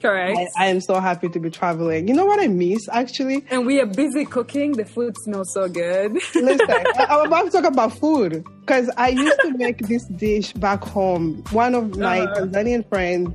[0.05, 0.37] Correct.
[0.57, 2.07] I, I am so happy to be traveling.
[2.07, 3.43] You know what I miss actually?
[3.49, 4.73] and we are busy cooking.
[4.73, 6.13] The food smells so good.
[6.35, 10.53] Listen, I, I'm about to talk about food because I used to make this dish
[10.53, 11.43] back home.
[11.51, 12.45] One of my Uh-huh.
[12.45, 13.33] Tanzanian friends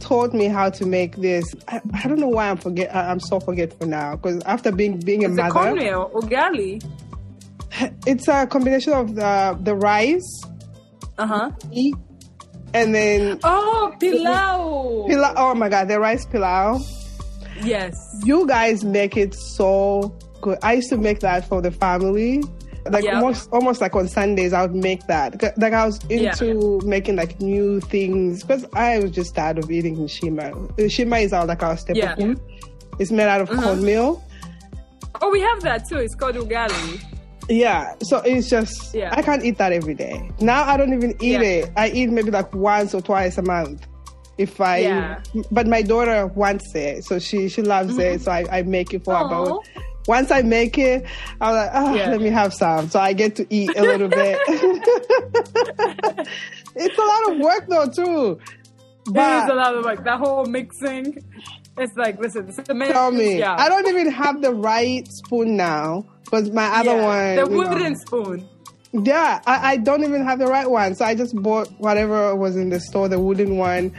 [0.00, 1.44] taught me how to make this.
[1.68, 2.94] I, I don't know why I'm forget.
[2.94, 6.82] I- I'm so forgetful now because after being being a mother, cornmeal, ugali.
[8.06, 10.42] it's a combination of the the rice,
[11.18, 11.50] Uh huh.
[12.74, 15.06] And then Oh, pilau.
[15.08, 15.34] pilau.
[15.36, 16.78] Oh my god, the rice pilau.
[17.62, 17.94] Yes.
[18.24, 20.58] You guys make it so good.
[20.62, 22.42] I used to make that for the family.
[22.90, 23.16] Like Yeah.
[23.20, 25.40] almost, almost like on Sundays, I would make that.
[25.56, 26.32] Like I was Yeah.
[26.32, 30.50] into making like new things because I was just tired of eating shima.
[30.88, 32.16] Shima is our like our staple Yeah.
[32.16, 32.40] food.
[32.98, 33.62] It's made out of Mhm.
[33.62, 34.22] cornmeal.
[35.20, 35.98] Oh, we have that too.
[35.98, 37.00] It's called ugali.
[37.48, 39.10] Yeah, so it's just Yeah.
[39.12, 40.30] I can't eat that every day.
[40.40, 41.42] Now I don't even eat Yeah.
[41.42, 41.70] it.
[41.76, 43.86] I eat maybe like once or twice a month.
[44.38, 45.20] If I, Yeah.
[45.50, 48.14] but my daughter wants it, so she she loves it.
[48.14, 48.22] Mm-hmm.
[48.22, 49.24] So I, I make it for her.
[49.24, 49.28] Aw.
[49.44, 49.60] But
[50.08, 51.04] once I make it,
[51.40, 52.10] I'm like, oh, Yeah.
[52.10, 52.88] let me have some.
[52.88, 54.38] So I get to eat a little bit.
[56.76, 58.38] it's a lot of work though too.
[59.04, 60.04] It is a lot of work.
[60.04, 61.18] that whole mixing.
[61.78, 63.42] It's like, listen, this is a tell me.
[63.42, 67.04] I don't even have the right spoon now because my other Yeah.
[67.06, 68.48] one, The you know, wooden spoon.
[68.92, 70.94] Yeah, I, I don't even have the right one.
[70.94, 73.92] So I just bought whatever was in the store, the wooden one.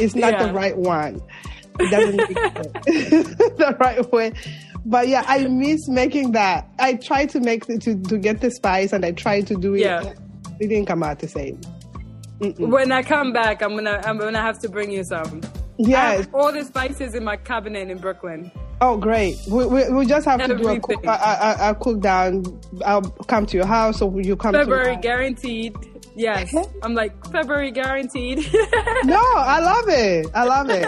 [0.00, 0.46] It's not Yeah.
[0.48, 1.20] the right one.
[1.78, 2.28] It doesn't make
[3.58, 4.32] the right way.
[4.84, 6.68] But yeah, I miss making that.
[6.80, 9.74] I tried to make it to, to get the spice and I tried to do
[9.74, 9.80] it.
[9.80, 10.12] Yeah.
[10.58, 11.60] It didn't come out the same.
[12.40, 12.70] Mm-mm.
[12.70, 15.42] When I come back, I'm gonna I'm gonna have to bring you some.
[15.88, 16.28] Yes.
[16.34, 18.50] all the spices in my cabinet in Brooklyn.
[18.82, 19.36] Oh, great.
[19.48, 22.44] We, we, we just have to do a, cook, a, a, a cook down.
[22.84, 25.74] I'll come to your house or you come February guaranteed.
[26.16, 26.54] Yes.
[26.82, 28.38] I'm like, February guaranteed.
[29.04, 30.26] No, I love it.
[30.34, 30.86] I love it.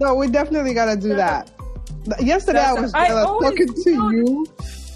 [0.00, 1.50] No, we definitely got to do that.
[2.20, 4.46] Yesterday I was I uh, always talking to know- you,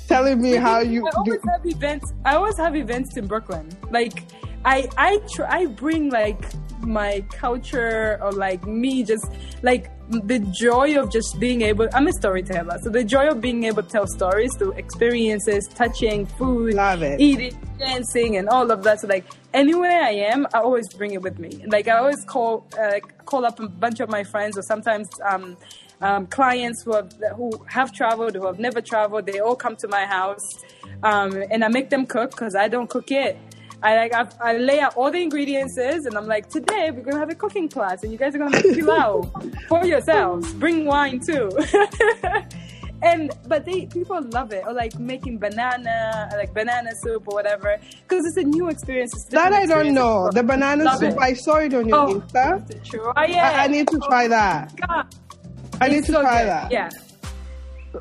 [0.07, 1.49] telling me how you I always do.
[1.51, 2.13] have events.
[2.27, 3.71] I always have events in Brooklyn.
[3.91, 4.23] Like,
[4.69, 6.43] I I tr- I bring like
[6.81, 9.27] my culture or like me just
[9.63, 11.89] like the joy of just being able.
[11.95, 16.27] I'm a storyteller, so the joy of being able to tell stories through experiences, touching
[16.39, 17.19] food, Love it.
[17.19, 19.01] eating, dancing, and all of that.
[19.01, 21.65] So like anywhere I am, I always bring it with me.
[21.67, 25.09] Like I always call uh, call up a bunch of my friends or sometimes.
[25.31, 25.57] Um,
[26.01, 29.89] um, clients who have who have traveled, who have never traveled, they all come to
[29.89, 30.47] my house,
[31.03, 33.37] um, and I make them cook because I don't cook it.
[33.83, 37.19] I like I, I lay out all the ingredients, and I'm like, today we're gonna
[37.19, 39.23] have a cooking class, and you guys are gonna make pilau
[39.69, 40.53] for yourselves.
[40.55, 41.51] Bring wine too.
[43.01, 47.79] And but they people love it or like making banana like banana soup or whatever
[48.03, 49.13] because it's a new experience.
[49.31, 50.31] That I don't know.
[50.33, 51.19] The banana Love soup, it.
[51.21, 52.91] I saw it on your Oh, Insta.
[52.91, 53.37] try it.
[53.39, 54.73] Oh, I, I need to try that.
[54.83, 55.15] Oh God,
[55.81, 56.49] I need it's to so try good.
[56.49, 56.73] that.
[56.73, 56.91] Yeah,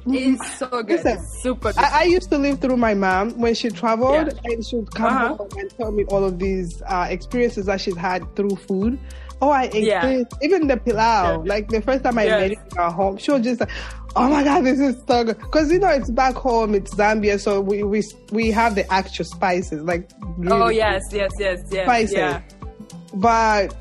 [0.08, 0.90] it's so good.
[0.90, 1.78] Listen, It's super good.
[1.78, 4.52] I, I used to live through my mom when she traveled Yeah.
[4.52, 5.36] and she would come Uh-huh.
[5.36, 9.00] home and tell me all of these uh, experiences that she's had through food.
[9.42, 9.98] Oh, I Yeah.
[9.98, 11.44] experienced even the pilau.
[11.44, 11.50] Yeah.
[11.54, 12.40] Like the first time I Yes.
[12.40, 13.70] made it our home, she was just like,
[14.16, 17.40] "Oh my god, this is so good!" Because you know it's back home, it's Zambia,
[17.40, 20.10] so we we we have the actual spices, like
[20.50, 21.86] oh yes, yes, yes, yes.
[21.86, 22.14] spices.
[22.16, 22.42] Yeah.
[23.14, 23.76] But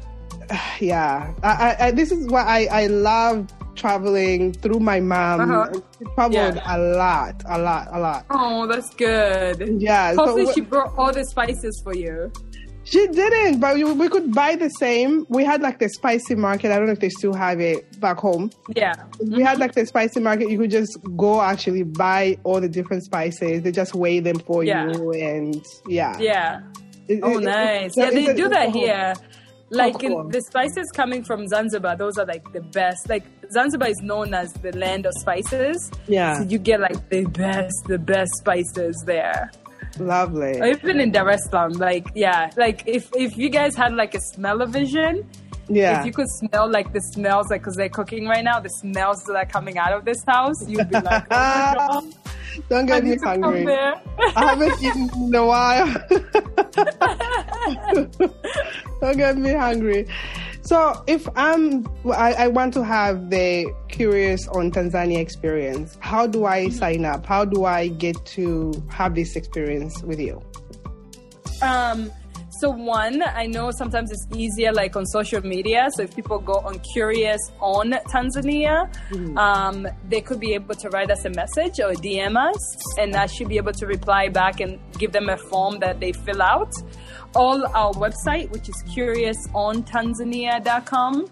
[0.79, 1.49] yeah, I,
[1.81, 5.41] I, I, this is why I I love traveling through my mom.
[5.41, 5.81] Uh-huh.
[5.99, 6.77] She traveled Yeah.
[6.77, 8.27] a lot, a lot, a lot.
[8.31, 9.81] Oh, that's good.
[9.81, 12.33] Yeah, so Hopefully, wh- she brought all the spices for you.
[12.85, 15.27] She didn't, but we, we could buy the same.
[15.29, 16.70] We had like the spicy market.
[16.70, 18.51] I don't know if they still have it back home.
[18.77, 18.95] Yeah.
[19.20, 20.51] We had like the spicy market.
[20.51, 23.62] You could just go actually buy all the different spices.
[23.62, 24.93] They just weigh them for Yeah.
[24.93, 26.16] you, and yeah.
[26.20, 26.61] Yeah.
[27.09, 27.97] It- Oh, it- nice.
[27.97, 29.14] it's- Yeah, they do that a whole- here.
[29.71, 33.09] Like in, the spices coming from Zanzibar, those are like the best.
[33.09, 35.91] Like Zanzibar is known as the land of spices.
[36.07, 36.39] Yeah.
[36.39, 39.51] So you get like the best, the best spices there.
[39.99, 40.61] Lovely.
[40.61, 44.14] Or even in Dar es Salaam, like yeah, like if if you guys had like
[44.14, 45.29] a smell-o-vision,
[45.69, 46.01] Yeah.
[46.01, 49.25] if you could smell like the smells, like because they're cooking right now, the smells
[49.25, 52.05] that are coming out of this house, you'd be like, oh my god,
[52.69, 53.75] Don't I get me to come hungry.
[53.75, 55.87] I haven't eaten in a while.
[59.01, 60.07] Don't get me hungry.
[60.62, 66.45] So, if I'm, I, I want to have the Curious on Tanzania experience, how do
[66.45, 67.25] I sign up?
[67.25, 70.43] How do I get to have this experience with you?
[71.62, 72.11] Um,
[72.61, 75.89] so one, I know sometimes it's easier like on social media.
[75.95, 78.89] So if people go on Curious on Tanzania,
[79.37, 83.27] um, they could be able to write us a message or DM us, and I
[83.27, 86.73] should be able to reply back and give them a form that they fill out.
[87.35, 91.27] All our website, which is curiousontanzania.com.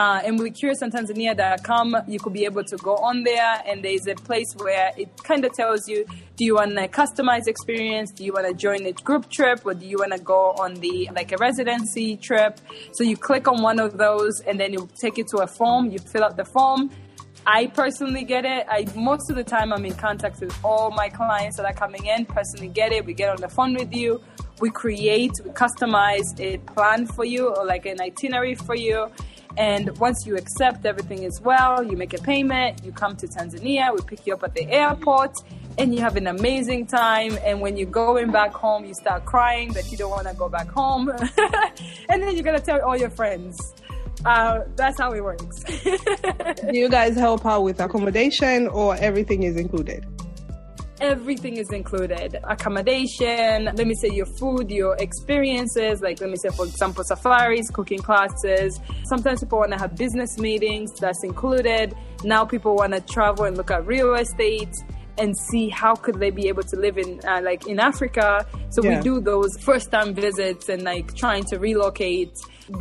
[0.00, 4.14] Uh, and with curiousontanzania.com, you could be able to go on there, and there's a
[4.14, 8.10] place where it kind of tells you: Do you want a customized experience?
[8.10, 10.72] Do you want to join a group trip, or do you want to go on
[10.76, 12.58] the like a residency trip?
[12.92, 15.90] So you click on one of those, and then you take it to a form.
[15.90, 16.90] You fill out the form.
[17.46, 18.66] I personally get it.
[18.70, 22.06] I most of the time I'm in contact with all my clients that are coming
[22.06, 22.24] in.
[22.24, 23.04] Personally, get it.
[23.04, 24.22] We get on the phone with you.
[24.62, 29.10] We create, we customize a plan for you or like an itinerary for you.
[29.60, 32.82] And once you accept everything is well, you make a payment.
[32.82, 33.94] You come to Tanzania.
[33.94, 35.34] We pick you up at the airport,
[35.76, 37.36] and you have an amazing time.
[37.44, 40.48] And when you're going back home, you start crying that you don't want to go
[40.48, 41.10] back home,
[42.08, 43.74] and then you're gonna tell all your friends.
[44.24, 45.62] Uh, that's how it works.
[45.64, 50.06] Do you guys help out with accommodation or everything is included?
[51.00, 52.38] Everything is included.
[52.44, 57.70] Accommodation let me say your food your experiences like let me say for example safaris
[57.70, 58.80] cooking classes.
[59.04, 61.94] Sometimes people want to have business meetings that's included.
[62.24, 64.74] Now people want to travel and look at real estate
[65.18, 68.46] and see how could they be able to live in uh, like in africa.
[68.70, 68.96] So Yeah.
[68.96, 72.32] we do those first time visits and like trying to relocate.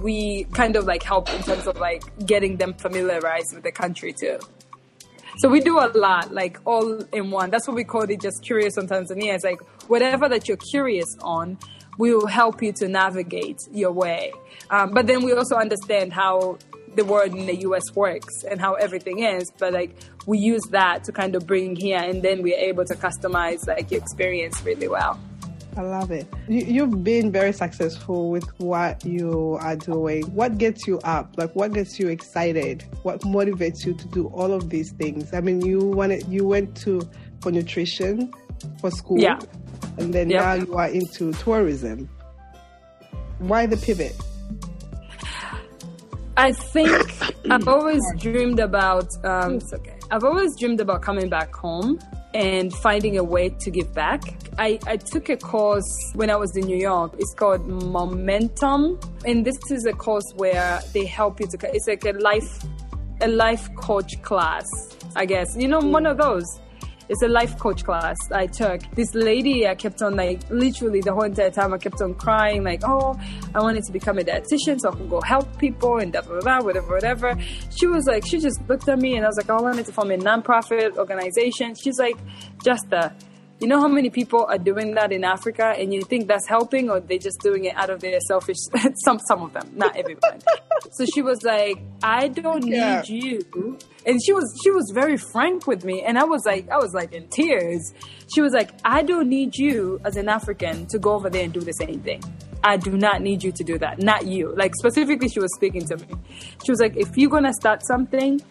[0.01, 4.13] We kind of like help in terms of like getting them familiarized with the country
[4.13, 4.39] too
[5.39, 7.49] so we do a lot, like all in one.
[7.49, 9.35] That's what we call it, just curious on Tanzania.
[9.35, 11.57] It's like whatever that you're curious on,
[11.97, 14.33] we will help you to navigate your way.
[14.69, 16.57] Um, but then we also understand how
[16.95, 19.49] the world in the US works and how everything is.
[19.57, 22.95] But like we use that to kind of bring here, and then we're able to
[22.95, 25.17] customize like your experience really well.
[25.77, 26.27] I love it.
[26.47, 30.23] You, you've been very successful with what you are doing.
[30.33, 31.35] What gets you up?
[31.37, 32.83] Like, what gets you excited?
[33.03, 35.33] What motivates you to do all of these things?
[35.33, 37.01] I mean, you wanted, you went to
[37.41, 38.33] for nutrition
[38.81, 39.39] for school, Yeah.
[39.97, 40.41] and then Yep.
[40.43, 42.09] now you are into tourism.
[43.37, 44.15] Why the pivot?
[46.35, 46.91] I think
[47.49, 49.07] I've always dreamed about.
[49.25, 49.97] Um, it's okay.
[50.11, 51.99] I've always dreamed about coming back home
[52.33, 54.21] and finding a way to give back.
[54.57, 57.13] I, I took a course when I was in New York.
[57.17, 61.75] It's called Momentum, and this is a course where they help you to.
[61.75, 62.63] It's like a life,
[63.21, 64.65] a life coach class.
[65.15, 66.59] I guess you know one of those.
[67.09, 68.81] It's a life coach class I took.
[68.93, 71.73] This lady, I kept on like literally the whole entire time.
[71.73, 73.19] I kept on crying, like, "Oh,
[73.55, 76.39] I wanted to become a dietitian so I could go help people and da da
[76.39, 77.35] da, whatever, whatever."
[77.75, 79.91] She was like, she just looked at me and I was like, "I wanted to
[79.91, 82.17] form a nonprofit organization." She's like,
[82.63, 83.13] "Justa,
[83.59, 86.89] you know how many people are doing that in Africa, and you think that's helping,
[86.89, 88.55] or they're just doing it out of their selfish?
[89.03, 90.39] some some of them, not everyone."
[90.91, 95.67] so she was like, "I don't need you," and she was she was very frank
[95.67, 97.93] with me, and I was like, I was like in tears.
[98.33, 101.53] She was like, "I don't need you as an African to go over there and
[101.53, 102.23] do the same thing."
[102.63, 103.99] I do not need you to do that.
[103.99, 104.53] Not you.
[104.55, 106.07] Like specifically, she was speaking to me.
[106.65, 108.41] She was like, if you're gonna start something,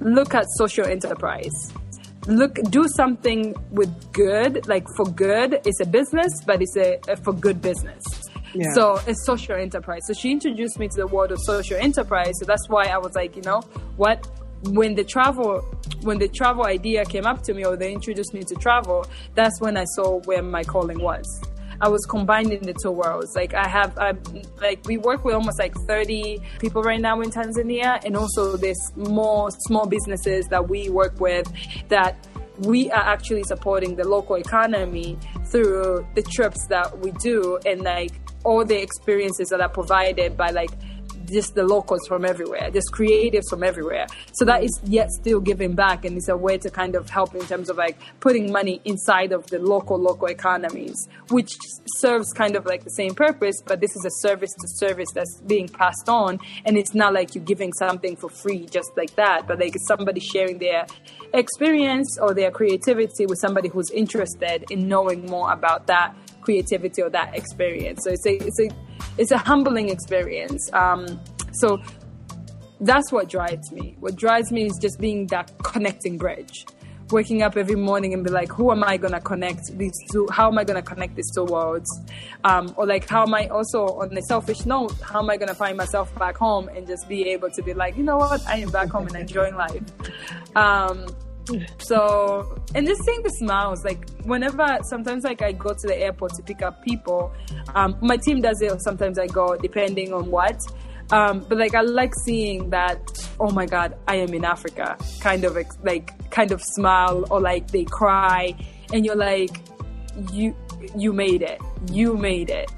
[0.00, 1.72] look at social enterprise
[2.26, 7.16] look do something with good like for good it's a business but it's a, a
[7.16, 8.02] for good business.
[8.54, 8.74] Yeah.
[8.74, 10.02] so it's social enterprise.
[10.06, 12.34] So she introduced me to the world of social enterprise.
[12.38, 13.60] So that's why i was like you know
[13.96, 14.28] what
[14.70, 15.60] when the travel
[16.02, 19.04] when the travel idea came up to me or they introduced me to travel
[19.34, 21.26] that's when i saw where my calling was
[21.82, 23.34] I was combining the two worlds.
[23.34, 24.14] Like I have, I,
[24.60, 28.92] like we work with almost like 30 people right now in Tanzania, and also there's
[28.94, 31.52] more small businesses that we work with
[31.88, 32.28] that
[32.60, 38.12] we are actually supporting the local economy through the trips that we do and like
[38.44, 40.70] all the experiences that are provided by like
[41.26, 44.06] just the locals from everywhere, just creatives from everywhere.
[44.34, 47.34] So that is yet still giving back, and it's a way to kind of help
[47.34, 51.52] in terms of like putting money inside of the local local economies, which
[51.96, 55.40] serves kind of like the same purpose, but this is a service to service that's
[55.46, 59.46] being passed on, and it's not like you're giving something for free just like that,
[59.46, 60.86] but like somebody sharing their
[61.34, 67.10] experience or their creativity with somebody who's interested in knowing more about that creativity or
[67.10, 68.04] that experience.
[68.04, 68.68] So it's a it's a
[69.18, 70.70] it's a humbling experience.
[70.72, 71.20] Um,
[71.52, 71.80] so
[72.80, 73.96] that's what drives me.
[74.00, 76.66] What drives me is just being that connecting bridge.
[77.10, 80.26] Waking up every morning and be like, who am I gonna connect these two?
[80.30, 81.88] How am I gonna connect these two worlds?
[82.42, 84.98] Um, or like, how am I also on a selfish note?
[85.02, 87.98] How am I gonna find myself back home and just be able to be like,
[87.98, 88.44] you know what?
[88.46, 89.82] I am back home and enjoying life.
[90.56, 91.06] Um,
[91.78, 96.32] so and just seeing the smiles like whenever sometimes like i go to the airport
[96.34, 97.32] to pick up people
[97.74, 100.58] um, my team does it sometimes i go depending on what.
[101.10, 103.00] Um, but like i like seeing that
[103.38, 107.70] oh my god i am in africa kind of like kind of smile or like
[107.70, 108.54] they cry
[108.92, 109.60] and you're like
[110.32, 110.54] you
[110.96, 111.60] you made it.
[111.90, 112.70] You made it.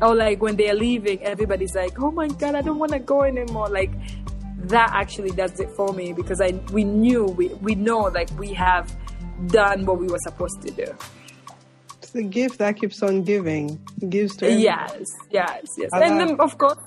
[0.00, 3.22] Or like when they're leaving everybody's like oh my god i don't want to go
[3.22, 3.68] anymore.
[3.68, 3.90] Like
[4.68, 8.52] that actually does it for me because I we knew we we know like we
[8.54, 8.94] have
[9.48, 10.86] done what we were supposed to do.
[11.98, 13.80] It's a gift that keeps on giving.
[14.00, 14.62] It gives to everyone.
[14.62, 15.90] Yes, yes, yes.
[15.92, 16.78] I and love- then of course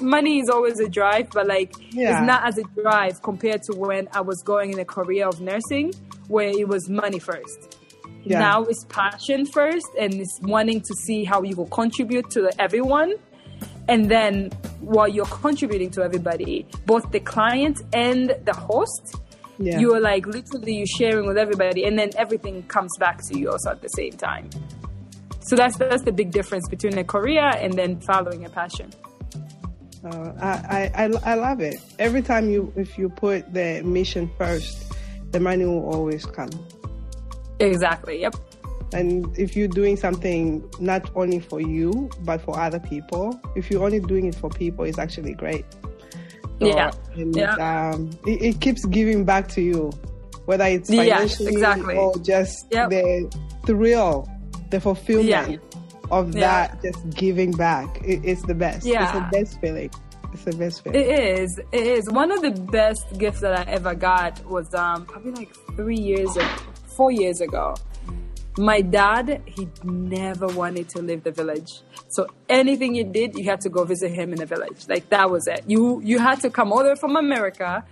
[0.00, 2.18] money is always a drive, but like Yeah.
[2.18, 5.40] it's not as a drive compared to when I was going in a career of
[5.40, 5.92] nursing
[6.28, 7.76] where it was money first.
[8.24, 8.40] Yeah.
[8.40, 13.14] Now it's passion first and it's wanting to see how you will contribute to everyone.
[13.88, 19.16] And then while you're contributing to everybody, both the client and the host,
[19.58, 19.78] Yeah.
[19.80, 23.70] you're like literally you're sharing with everybody and then everything comes back to you also
[23.70, 24.50] at the same time.
[25.40, 28.90] So that's that's the big difference between a career and then following a passion.
[30.04, 30.50] Uh, I,
[30.94, 31.76] I, I, I love it.
[31.98, 34.92] Every time you, if you put the mission first,
[35.32, 36.50] the money will always come.
[37.58, 38.20] Exactly.
[38.20, 38.36] Yep.
[38.92, 43.84] And if you're doing something not only for you, but for other people, if you're
[43.84, 45.64] only doing it for people, it's actually great.
[46.60, 46.90] So, Yeah.
[47.16, 47.54] And, Yeah.
[47.90, 49.90] Um, it, it keeps giving back to you,
[50.46, 51.96] whether it's Yes, financially exactly.
[51.96, 52.90] or just Yep.
[52.90, 54.28] the thrill,
[54.70, 55.56] the fulfillment Yeah.
[56.10, 56.40] of Yeah.
[56.68, 58.00] that, just giving back.
[58.04, 58.86] It, it's the best.
[58.86, 59.02] Yeah.
[59.02, 59.90] It's the best feeling.
[60.32, 61.00] It's the best feeling.
[61.00, 61.60] It is.
[61.72, 62.10] It is.
[62.10, 66.28] One of the best gifts that I ever got was um probably like three years
[66.36, 66.44] or
[66.96, 67.74] four years ago.
[68.58, 71.80] My dad, he never wanted to leave the village.
[72.08, 74.88] So anything you did, you had to go visit him in the village.
[74.88, 75.64] Like that was it.
[75.66, 77.84] You you had to come all the way from America,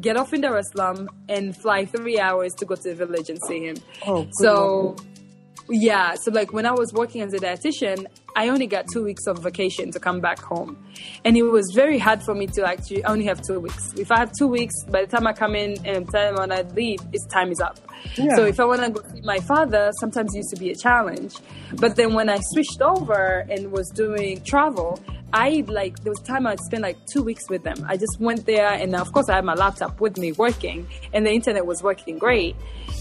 [0.00, 3.28] get off in Dar es Salaam, and fly three hours to go to the village
[3.28, 3.76] and see him.
[4.06, 4.96] Oh, so
[5.68, 8.06] Yeah, so like when I was working as a dietitian,
[8.36, 10.76] I only got two weeks of vacation to come back home,
[11.24, 13.94] and it was very hard for me to actually only have two weeks.
[13.96, 16.60] If I have two weeks, by the time I come in and time when I
[16.74, 17.78] leave, it's time is up.
[18.16, 18.36] Yeah.
[18.36, 20.76] So if I want to go see my father, sometimes it used to be a
[20.76, 21.34] challenge.
[21.76, 25.00] But then when I switched over and was doing travel,
[25.32, 27.84] I like there was time I'd spend like two weeks with them.
[27.88, 31.26] I just went there, and of course I had my laptop with me working, and
[31.26, 32.54] the internet was working great.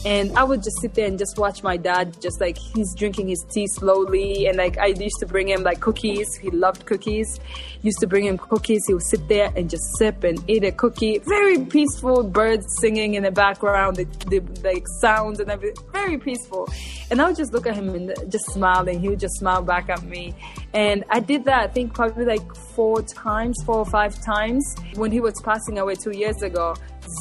[0.05, 3.27] And I would just sit there and just watch my dad, just like he's drinking
[3.29, 6.35] his tea slowly, and like I used to bring him like cookies.
[6.35, 7.39] He loved cookies.
[7.81, 8.85] Used to bring him cookies.
[8.87, 11.19] He would sit there and just sip and eat a cookie.
[11.19, 15.83] Very peaceful, birds singing in the background, the, the like sounds and everything.
[15.91, 16.69] Very peaceful.
[17.11, 19.61] And I would just look at him and just smile, and he would just smile
[19.61, 20.33] back at me.
[20.73, 24.75] And I did that, I think, probably like four times, four or five times.
[24.95, 26.75] When he was passing away two years ago,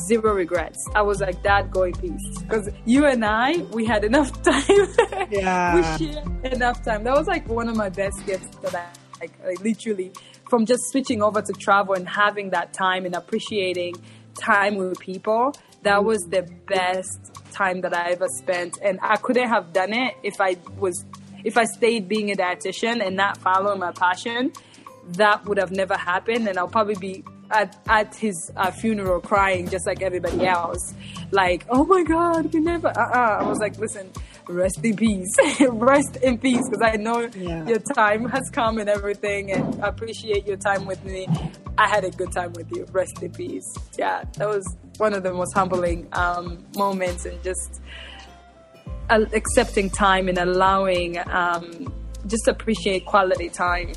[0.07, 0.87] zero regrets.
[0.95, 2.39] I was like, Dad, go in peace.
[2.41, 5.29] Because you and I, we had enough time.
[5.31, 5.77] Yeah.
[5.77, 7.05] we shared enough time.
[7.05, 8.87] That was like one of my best gifts that I,
[9.21, 10.13] like, like literally,
[10.49, 13.97] from just switching over to travel and having that time and appreciating
[14.35, 15.55] time with people.
[15.83, 18.79] That was the best time that I ever spent.
[18.83, 21.05] And I couldn't have done it if I was
[21.45, 24.53] if I stayed being a dietitian and not following my passion,
[25.09, 26.49] that would have never happened.
[26.49, 30.95] And I'll probably be at, at his uh, funeral crying just like everybody else.
[31.31, 33.39] Like, oh my God, we never, uh-uh.
[33.41, 34.11] I was like, listen,
[34.49, 35.29] rest in peace.
[35.69, 37.67] rest in peace because I know Yeah.
[37.67, 41.27] your time has come and everything and I appreciate your time with me.
[41.77, 42.87] I had a good time with you.
[42.93, 43.73] Rest in peace.
[43.99, 44.65] Yeah, that was
[44.99, 47.81] one of the most humbling um, moments and just
[49.11, 51.93] uh, accepting time and allowing um,
[52.27, 53.89] just appreciate quality time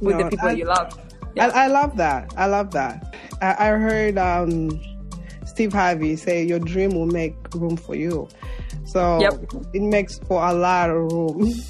[0.00, 0.98] with No, the people I- you love.
[1.38, 2.32] I, I love that.
[2.36, 3.14] I love that.
[3.40, 4.80] I, I heard um,
[5.46, 8.28] Steve Harvey say your dream will make room for you.
[8.84, 9.52] So Yep.
[9.72, 11.52] it makes for a lot of room.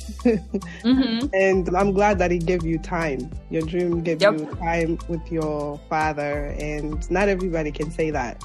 [0.84, 1.26] Mm-hmm.
[1.32, 3.30] And I'm glad that he gave you time.
[3.50, 4.38] Your dream gave Yep.
[4.38, 8.42] you time with your father, and not everybody can say that.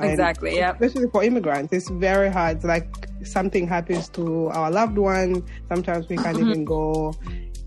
[0.00, 0.72] Exactly, yeah.
[0.72, 2.64] Especially for immigrants, it's very hard.
[2.64, 2.88] Like
[3.22, 7.14] something happens to our loved one, sometimes we can't even go.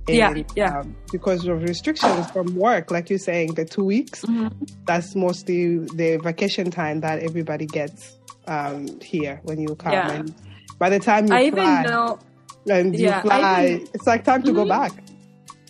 [0.07, 0.37] Mm-hmm.
[0.37, 0.79] Yeah, yeah.
[0.79, 4.49] um, because of restrictions from work, like you're saying, the two weeks, Mm-hmm.
[4.85, 9.93] that's mostly the vacation time that everybody gets um, here when you come.
[9.93, 10.11] Yeah.
[10.11, 10.33] And
[10.79, 12.19] by the time you I fly, even know,
[12.69, 14.69] and you Yeah, I fly, even- it's like time to go Mhm.
[14.69, 14.91] back.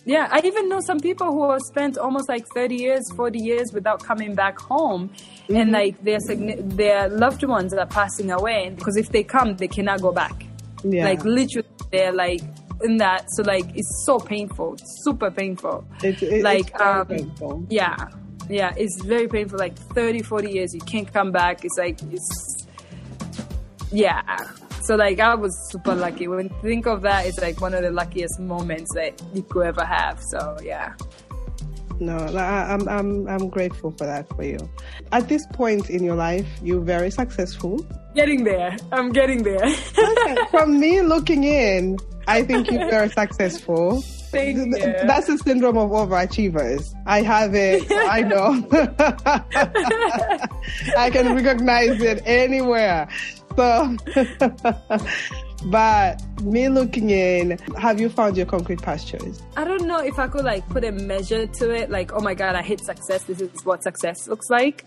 [0.06, 3.72] yeah, I even know some people who have spent almost like 30 years, 40 years
[3.72, 5.10] without coming back home.
[5.48, 5.56] Mm-hmm.
[5.56, 6.18] And like their,
[6.80, 10.44] their loved ones are passing away because if they come, they cannot go back.
[10.82, 11.04] Yeah.
[11.04, 12.42] Like literally, they're like
[12.82, 13.26] in that.
[13.32, 15.84] So like it's so painful, super painful.
[16.02, 17.66] It- it- like, it's um, painful.
[17.70, 18.08] Yeah.
[18.50, 19.58] Yeah, it's very painful.
[19.58, 21.64] Like 30, 40 years, you can't come back.
[21.64, 22.66] It's like, it's,
[23.90, 24.22] yeah.
[24.82, 26.28] So like I was super lucky.
[26.28, 29.66] When you think of that, it's like one of the luckiest moments that you could
[29.66, 30.20] ever have.
[30.30, 30.92] So yeah.
[32.00, 34.58] No, I, I'm I'm I'm grateful for that for you.
[35.12, 37.78] At this point in your life, you're very successful.
[38.14, 38.76] Getting there.
[38.92, 39.70] I'm getting there.
[40.50, 41.96] From me looking in,
[42.26, 44.02] I think you're very successful.
[44.02, 44.72] Thank you.
[45.06, 46.92] That's the syndrome of overachievers.
[47.06, 47.86] I have it.
[47.90, 48.66] I know.
[50.96, 53.08] I can recognize it anywhere.
[53.56, 53.96] So,
[55.66, 59.40] but me looking in, have you found your concrete pastures?
[59.56, 62.34] I don't know if I could like put a measure to it, like, oh my
[62.34, 63.22] God, I hit success.
[63.24, 64.84] This is what success looks like.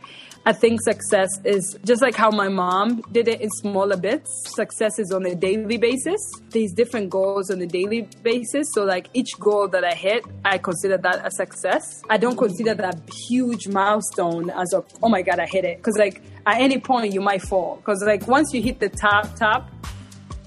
[0.48, 4.32] I think success is just like how my mom did it in smaller bits.
[4.56, 6.22] Success is on a daily basis.
[6.52, 8.66] These different goals on a daily basis.
[8.74, 12.02] So like each goal that I hit, I consider that a success.
[12.10, 15.84] I don't consider that huge milestone as a, oh my God, I hit it.
[15.84, 17.82] Cause like at any point you might fall.
[17.84, 19.70] Cause like once you hit the top, top,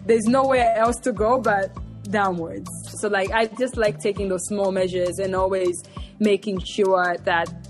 [0.06, 2.70] there's nowhere else to go but downwards.
[3.02, 5.82] So like I just like taking those small measures and always
[6.20, 7.69] making sure that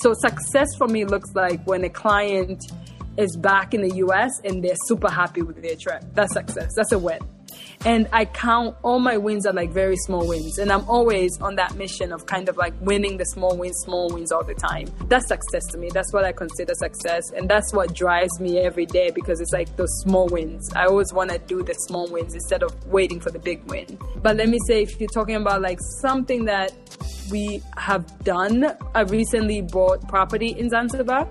[0.00, 2.62] so success for me looks like when a client
[3.16, 6.04] is back in the US and they're super happy with their trip.
[6.14, 6.72] That's success.
[6.76, 7.20] That's a win.
[7.84, 10.58] And I count all my wins are like very small wins.
[10.58, 14.08] And I'm always on that mission of kind of like winning the small wins, small
[14.08, 14.90] wins all the time.
[15.08, 15.90] That's success to me.
[15.92, 17.30] That's what I consider success.
[17.32, 20.70] And that's what drives me every day because it's like those small wins.
[20.74, 23.98] I always want to do the small wins instead of waiting for the big win.
[24.22, 26.72] But let me say, if you're talking about like something that
[27.30, 31.28] we have done, I recently bought property in Zanzibar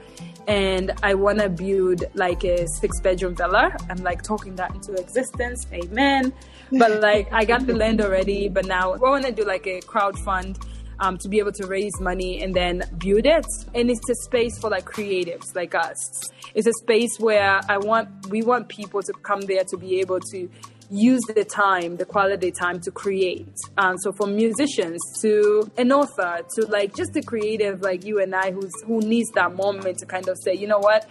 [0.48, 3.76] and I want to build like a six bedroom villa.
[3.90, 5.66] I'm like talking that into existence.
[5.74, 6.34] Amen.
[6.72, 9.82] But like I got the land already, but now I want to do like a
[9.82, 10.60] crowd fund
[11.00, 13.46] um, to be able to raise money and then build it.
[13.74, 16.32] And it's a space for like creatives like us.
[16.54, 20.20] It's a space where I want we want people to come there to be able
[20.32, 20.50] to
[20.94, 23.58] use the time, the quality time to create.
[23.78, 28.36] Um, so from musicians to an author to like just the creative like you and
[28.36, 31.08] I who's who needs that moment to kind of say, you know what,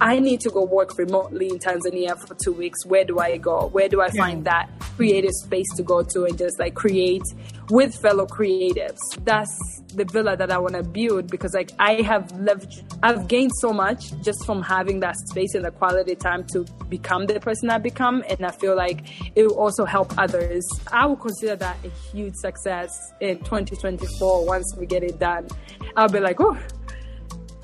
[0.00, 2.84] I need to go work remotely in Tanzania for two weeks.
[2.86, 3.68] Where do I go?
[3.68, 7.22] Where do I find that creative space to go to and just like create
[7.70, 8.98] with fellow creatives?
[9.24, 13.52] That's the villa that I want to build because like I have lived, I've gained
[13.60, 17.70] so much just from having that space and the quality time to become the person
[17.70, 18.22] I become.
[18.28, 19.04] And I feel like
[19.34, 20.66] it will also help others.
[20.92, 22.90] I would consider that a huge success
[23.20, 25.48] in 2024 once we get it done.
[25.96, 26.56] I'll be like, oh,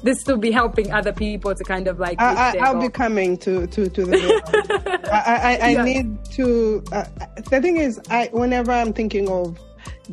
[0.06, 2.18] this will be helping other people to kind of like.
[2.20, 2.82] I, I, I'll goal.
[2.82, 5.08] be coming to to to the.
[5.12, 5.84] I I, I Yeah.
[5.84, 6.82] need to.
[6.92, 7.04] Uh,
[7.50, 9.58] the thing is, I whenever I'm thinking of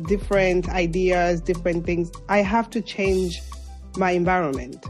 [0.06, 3.40] different ideas, different things, I have to change
[3.96, 4.84] my environment.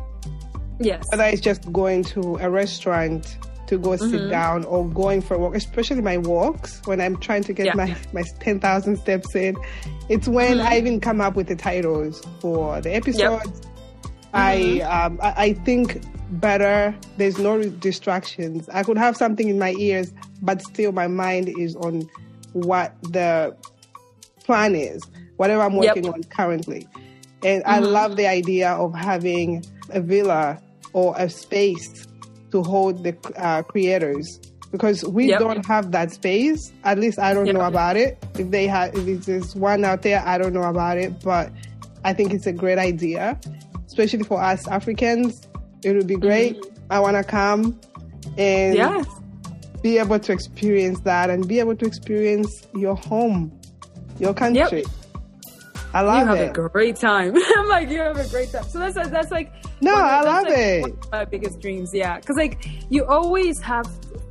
[0.80, 1.04] yes.
[1.10, 4.10] Whether it's just going to a restaurant to go Mm-hmm.
[4.10, 7.66] sit down or going for a walk, especially my walks when I'm trying to get
[7.66, 7.74] Yeah.
[7.74, 9.56] my my ten thousand steps in.
[10.10, 10.66] It's when Mm-hmm.
[10.66, 13.62] I even come up with the titles for the episodes.
[14.34, 14.92] I Mm-hmm.
[15.06, 16.94] um I, I think better.
[17.16, 18.68] There's no distractions.
[18.70, 20.12] I could have something in my ears,
[20.42, 22.08] but still my mind is on
[22.52, 23.56] what the
[24.44, 25.06] plan is,
[25.36, 25.96] whatever I'm Yep.
[25.96, 26.86] working on currently.
[27.42, 27.92] And I Mm-hmm.
[27.92, 30.60] love the idea of having a villa
[30.92, 32.06] or a space
[32.52, 34.40] to hold the uh, creators
[34.72, 35.38] because we Yep.
[35.40, 36.72] don't have that space.
[36.84, 37.54] At least I don't Yep.
[37.54, 38.18] know about it.
[38.38, 41.52] If they have, if there's one out there, I don't know about it, but
[42.04, 43.38] I think it's a great idea,
[43.86, 45.46] especially for us Africans.
[45.84, 46.56] It would be great.
[46.60, 46.92] Mm-hmm.
[46.92, 47.78] I want to come
[48.38, 49.06] and Yes.
[49.82, 53.52] be able to experience that and be able to experience your home,
[54.18, 54.84] your country.
[55.92, 56.20] I love it.
[56.20, 56.50] You have it.
[56.58, 57.34] a great time.
[57.56, 58.64] I'm like, you have a great time.
[58.64, 61.06] So that's that's like No, of- I love like, it.
[61.12, 62.18] my biggest dreams, yeah.
[62.18, 63.86] Because like you always have.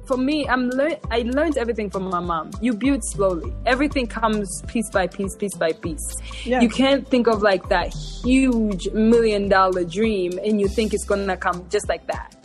[0.05, 2.51] For me, I'm lear- I learned everything from my mom.
[2.61, 3.53] You build slowly.
[3.65, 6.05] Everything comes piece by piece, piece by piece.
[6.43, 6.59] Yeah.
[6.61, 7.93] You can't think of like that
[8.23, 12.35] huge million dollar dream and you think it's gonna come just like that.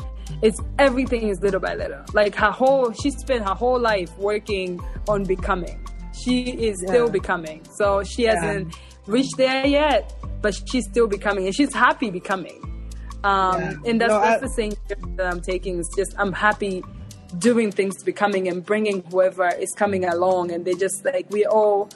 [0.40, 2.04] It's everything is little by little.
[2.12, 4.78] Like her whole, she spent her whole life working
[5.08, 5.84] on becoming.
[6.22, 7.64] She is still becoming.
[7.74, 8.72] So she hasn't
[9.06, 12.60] reached there yet, but she's still becoming, and she's happy becoming.
[13.24, 13.74] Um, Yeah.
[13.86, 14.72] And that's No, that's I- the same
[15.16, 15.80] that I'm taking.
[15.80, 16.84] It's just I'm happy
[17.38, 21.90] doing things, becoming, and bringing whoever is coming along, and they just like we're all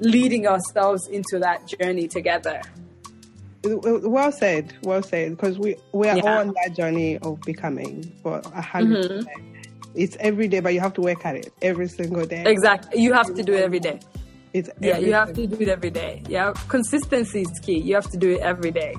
[0.00, 2.62] leading ourselves into that journey together.
[3.62, 5.36] Well said, well said.
[5.36, 6.22] Because we we are Yeah.
[6.22, 9.46] all on that journey of becoming for a 100 Mm-hmm.
[9.94, 12.44] It's every day, but you have to work at it every single day.
[12.46, 13.02] Exactly.
[13.02, 13.98] You have to do it every day.
[14.52, 16.22] It's Yeah, you have to do it every day.
[16.28, 17.78] Yeah, consistency is key.
[17.78, 18.94] You have to do it every day.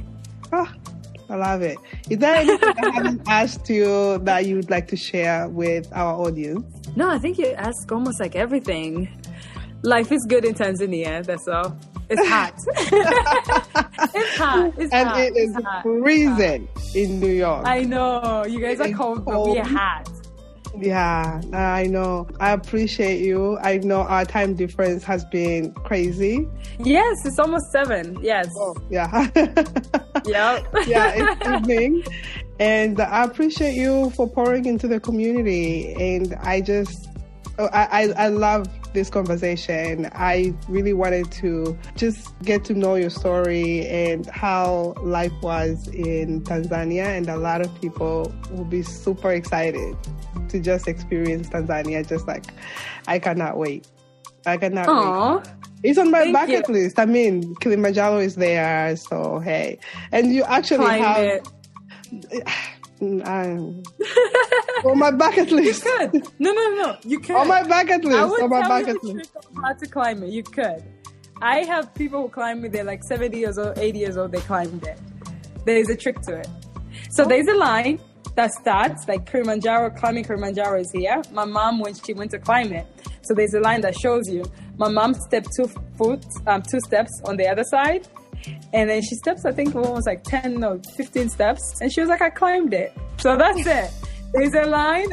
[0.52, 0.72] Ah,
[1.32, 1.78] I love it.
[2.10, 6.14] Is there anything I haven't asked you that you would like to share with our
[6.14, 6.66] audience?
[6.98, 9.08] No, I think you ask almost like everything.
[9.84, 11.26] Life is good in Tanzania.
[11.26, 11.76] That's all.
[12.10, 12.54] It's hot.
[14.14, 14.74] it's hot.
[14.78, 15.20] It's And hot.
[15.22, 15.84] it is It's hot.
[15.84, 17.66] freezing in New York.
[17.66, 20.10] I know you guys are It's cold, but we are hot.
[20.78, 22.28] Yeah, I know.
[22.40, 23.58] I appreciate you.
[23.60, 26.48] I know our time difference has been crazy.
[26.80, 28.18] Yes, it's almost seven.
[28.22, 28.48] Yes.
[28.58, 29.30] Oh, yeah.
[30.24, 30.68] Yep.
[30.86, 32.04] yeah, it's evening.
[32.60, 35.94] And I appreciate you for pouring into the community.
[35.94, 37.10] And I just,
[37.60, 40.10] oh, I, I, I love this conversation.
[40.14, 46.42] I really wanted to just get to know your story and how life was in
[46.42, 47.06] Tanzania.
[47.06, 49.96] And a lot of people will be super excited
[50.50, 52.08] to just experience Tanzania.
[52.08, 52.46] Just like,
[53.08, 53.88] I cannot wait.
[54.46, 54.88] I cannot
[55.44, 55.54] wait.
[55.84, 56.74] It's on my Thank bucket you.
[56.76, 57.00] list.
[57.00, 59.80] I mean, Kilimanjaro is there, so hey.
[60.12, 62.48] And you actually Climb have it.
[63.02, 63.58] I-
[64.86, 65.84] on my bucket list.
[65.84, 66.14] Good.
[66.40, 66.98] No, no, no.
[67.04, 67.36] You could.
[67.42, 68.30] On my bucket I list.
[68.32, 69.32] would On my bucket you list.
[69.34, 70.30] trick of how to climb it.
[70.30, 70.84] You could.
[71.42, 72.72] I have people who climb it.
[72.72, 74.32] They're like 70 years old, 80 years old.
[74.32, 75.00] They climbed it.
[75.66, 76.48] There's a trick to it.
[77.12, 78.00] So there's a line
[78.36, 79.90] that starts like Kilimanjaro.
[79.92, 81.22] Climbing Kilimanjaro is here.
[81.32, 82.86] My mom, when she went to climb it,
[83.24, 84.44] so there's a line that shows you.
[84.78, 85.68] My mom stepped two
[85.98, 88.08] foot, um, two steps on the other side,
[88.74, 89.46] and then she steps.
[89.46, 92.94] I think almost like 10 or 15 steps, and she was like, "I climbed it."
[93.18, 93.92] So that's it.
[94.34, 95.10] There's a line.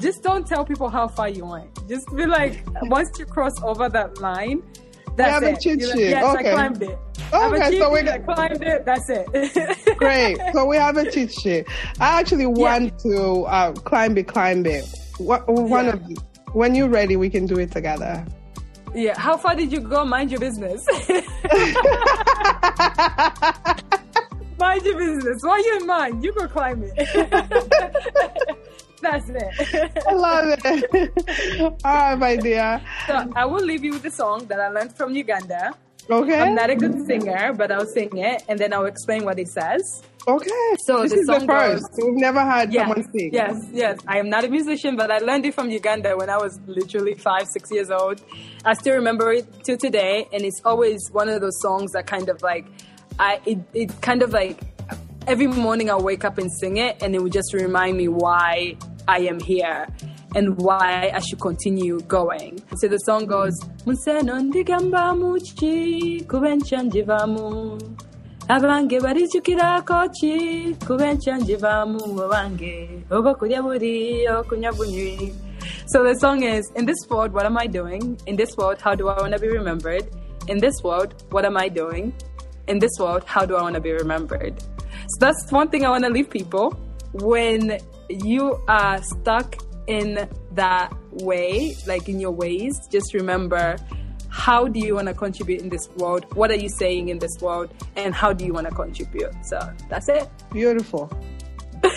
[0.00, 1.68] Just don't tell people how far you went.
[1.88, 4.62] Just be like, once you cross over that line,
[5.16, 5.52] that's a it.
[5.54, 6.50] like, yes, Okay.
[6.50, 6.98] I climbed it.
[7.32, 8.84] I have a Okay, cheat so we sheet, I got- climbed it.
[8.86, 9.96] That's it.
[9.98, 10.36] Great.
[10.52, 11.66] So we have a cheat sheet.
[11.98, 14.84] I actually want to uh, climb it, climb it.
[15.18, 15.42] One
[15.86, 15.92] Yeah.
[15.94, 16.02] of
[16.54, 18.24] when you're ready, we can do it together.
[18.94, 19.18] Yeah.
[19.18, 20.04] How far did you go?
[20.04, 20.86] Mind your business.
[24.58, 25.42] Mind your business.
[25.42, 26.24] Why you in mind?
[26.24, 26.92] You go climb it.
[29.02, 30.04] That's it.
[30.08, 31.60] I love it.
[31.84, 32.80] All right, my dear.
[33.08, 35.74] so I will leave you with a song that I learned from Uganda.
[36.10, 36.38] Okay.
[36.40, 39.48] I'm not a good singer, but I'll sing it and then I'll explain what it
[39.48, 40.02] says.
[40.26, 40.50] okay.
[40.86, 41.82] So this the is the first.
[41.92, 43.30] goes- We've never had Yes, someone sing.
[43.32, 43.98] yes, yes.
[44.06, 47.14] I am not a musician, but I learned it from Uganda when I was literally
[47.14, 48.20] five, six years old.
[48.64, 52.28] I still remember it to today, and it's always one of those songs that kind
[52.28, 52.66] of like,
[53.18, 54.60] I it, it kind of like
[55.26, 58.76] every morning I'll wake up and sing it, and it would just remind me why
[59.08, 59.86] I am here
[60.34, 62.62] and why I should continue going.
[62.76, 63.54] So the song goes,
[63.86, 67.78] Museno ndigamba muchi kubencha njivamu
[68.48, 75.34] abange barijukirako ki kubencha njivamu abange obakulya buri okunywa bunywi.
[75.86, 78.18] So the song is in this world what am i doing?
[78.26, 80.08] In this world how do i want to be remembered?
[80.48, 82.12] In this world what am i doing?
[82.66, 84.60] In this world how do i want to be remembered?
[84.60, 86.70] So that's one thing i want to leave people.
[87.12, 87.78] When
[88.08, 89.56] you are stuck
[89.86, 93.76] in that way like in your ways just remember
[94.32, 96.24] how do you want to contribute in this world?
[96.34, 97.72] What are you saying in this world?
[97.96, 99.30] And how do you want to contribute?
[99.44, 99.60] So
[99.90, 100.26] that's it.
[100.50, 101.12] Beautiful.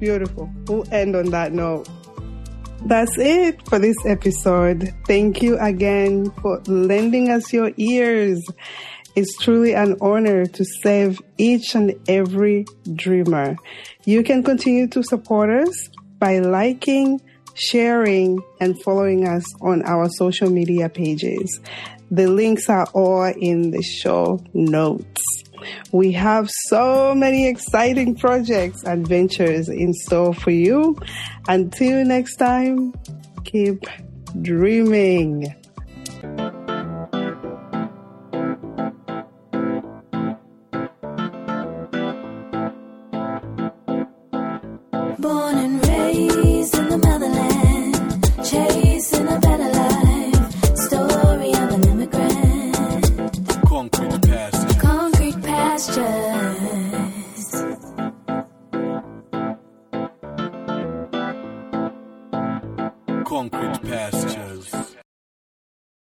[0.00, 0.50] Beautiful.
[0.66, 1.88] We'll end on that note.
[2.86, 4.92] That's it for this episode.
[5.06, 8.44] Thank you again for lending us your ears.
[9.14, 13.56] It's truly an honor to save each and every dreamer.
[14.06, 17.20] You can continue to support us by liking,
[17.54, 21.60] sharing, and following us on our social media pages.
[22.10, 25.22] The links are all in the show notes.
[25.92, 30.96] We have so many exciting projects and ventures in store for you.
[31.48, 32.94] Until next time,
[33.44, 33.84] keep
[34.40, 35.54] dreaming.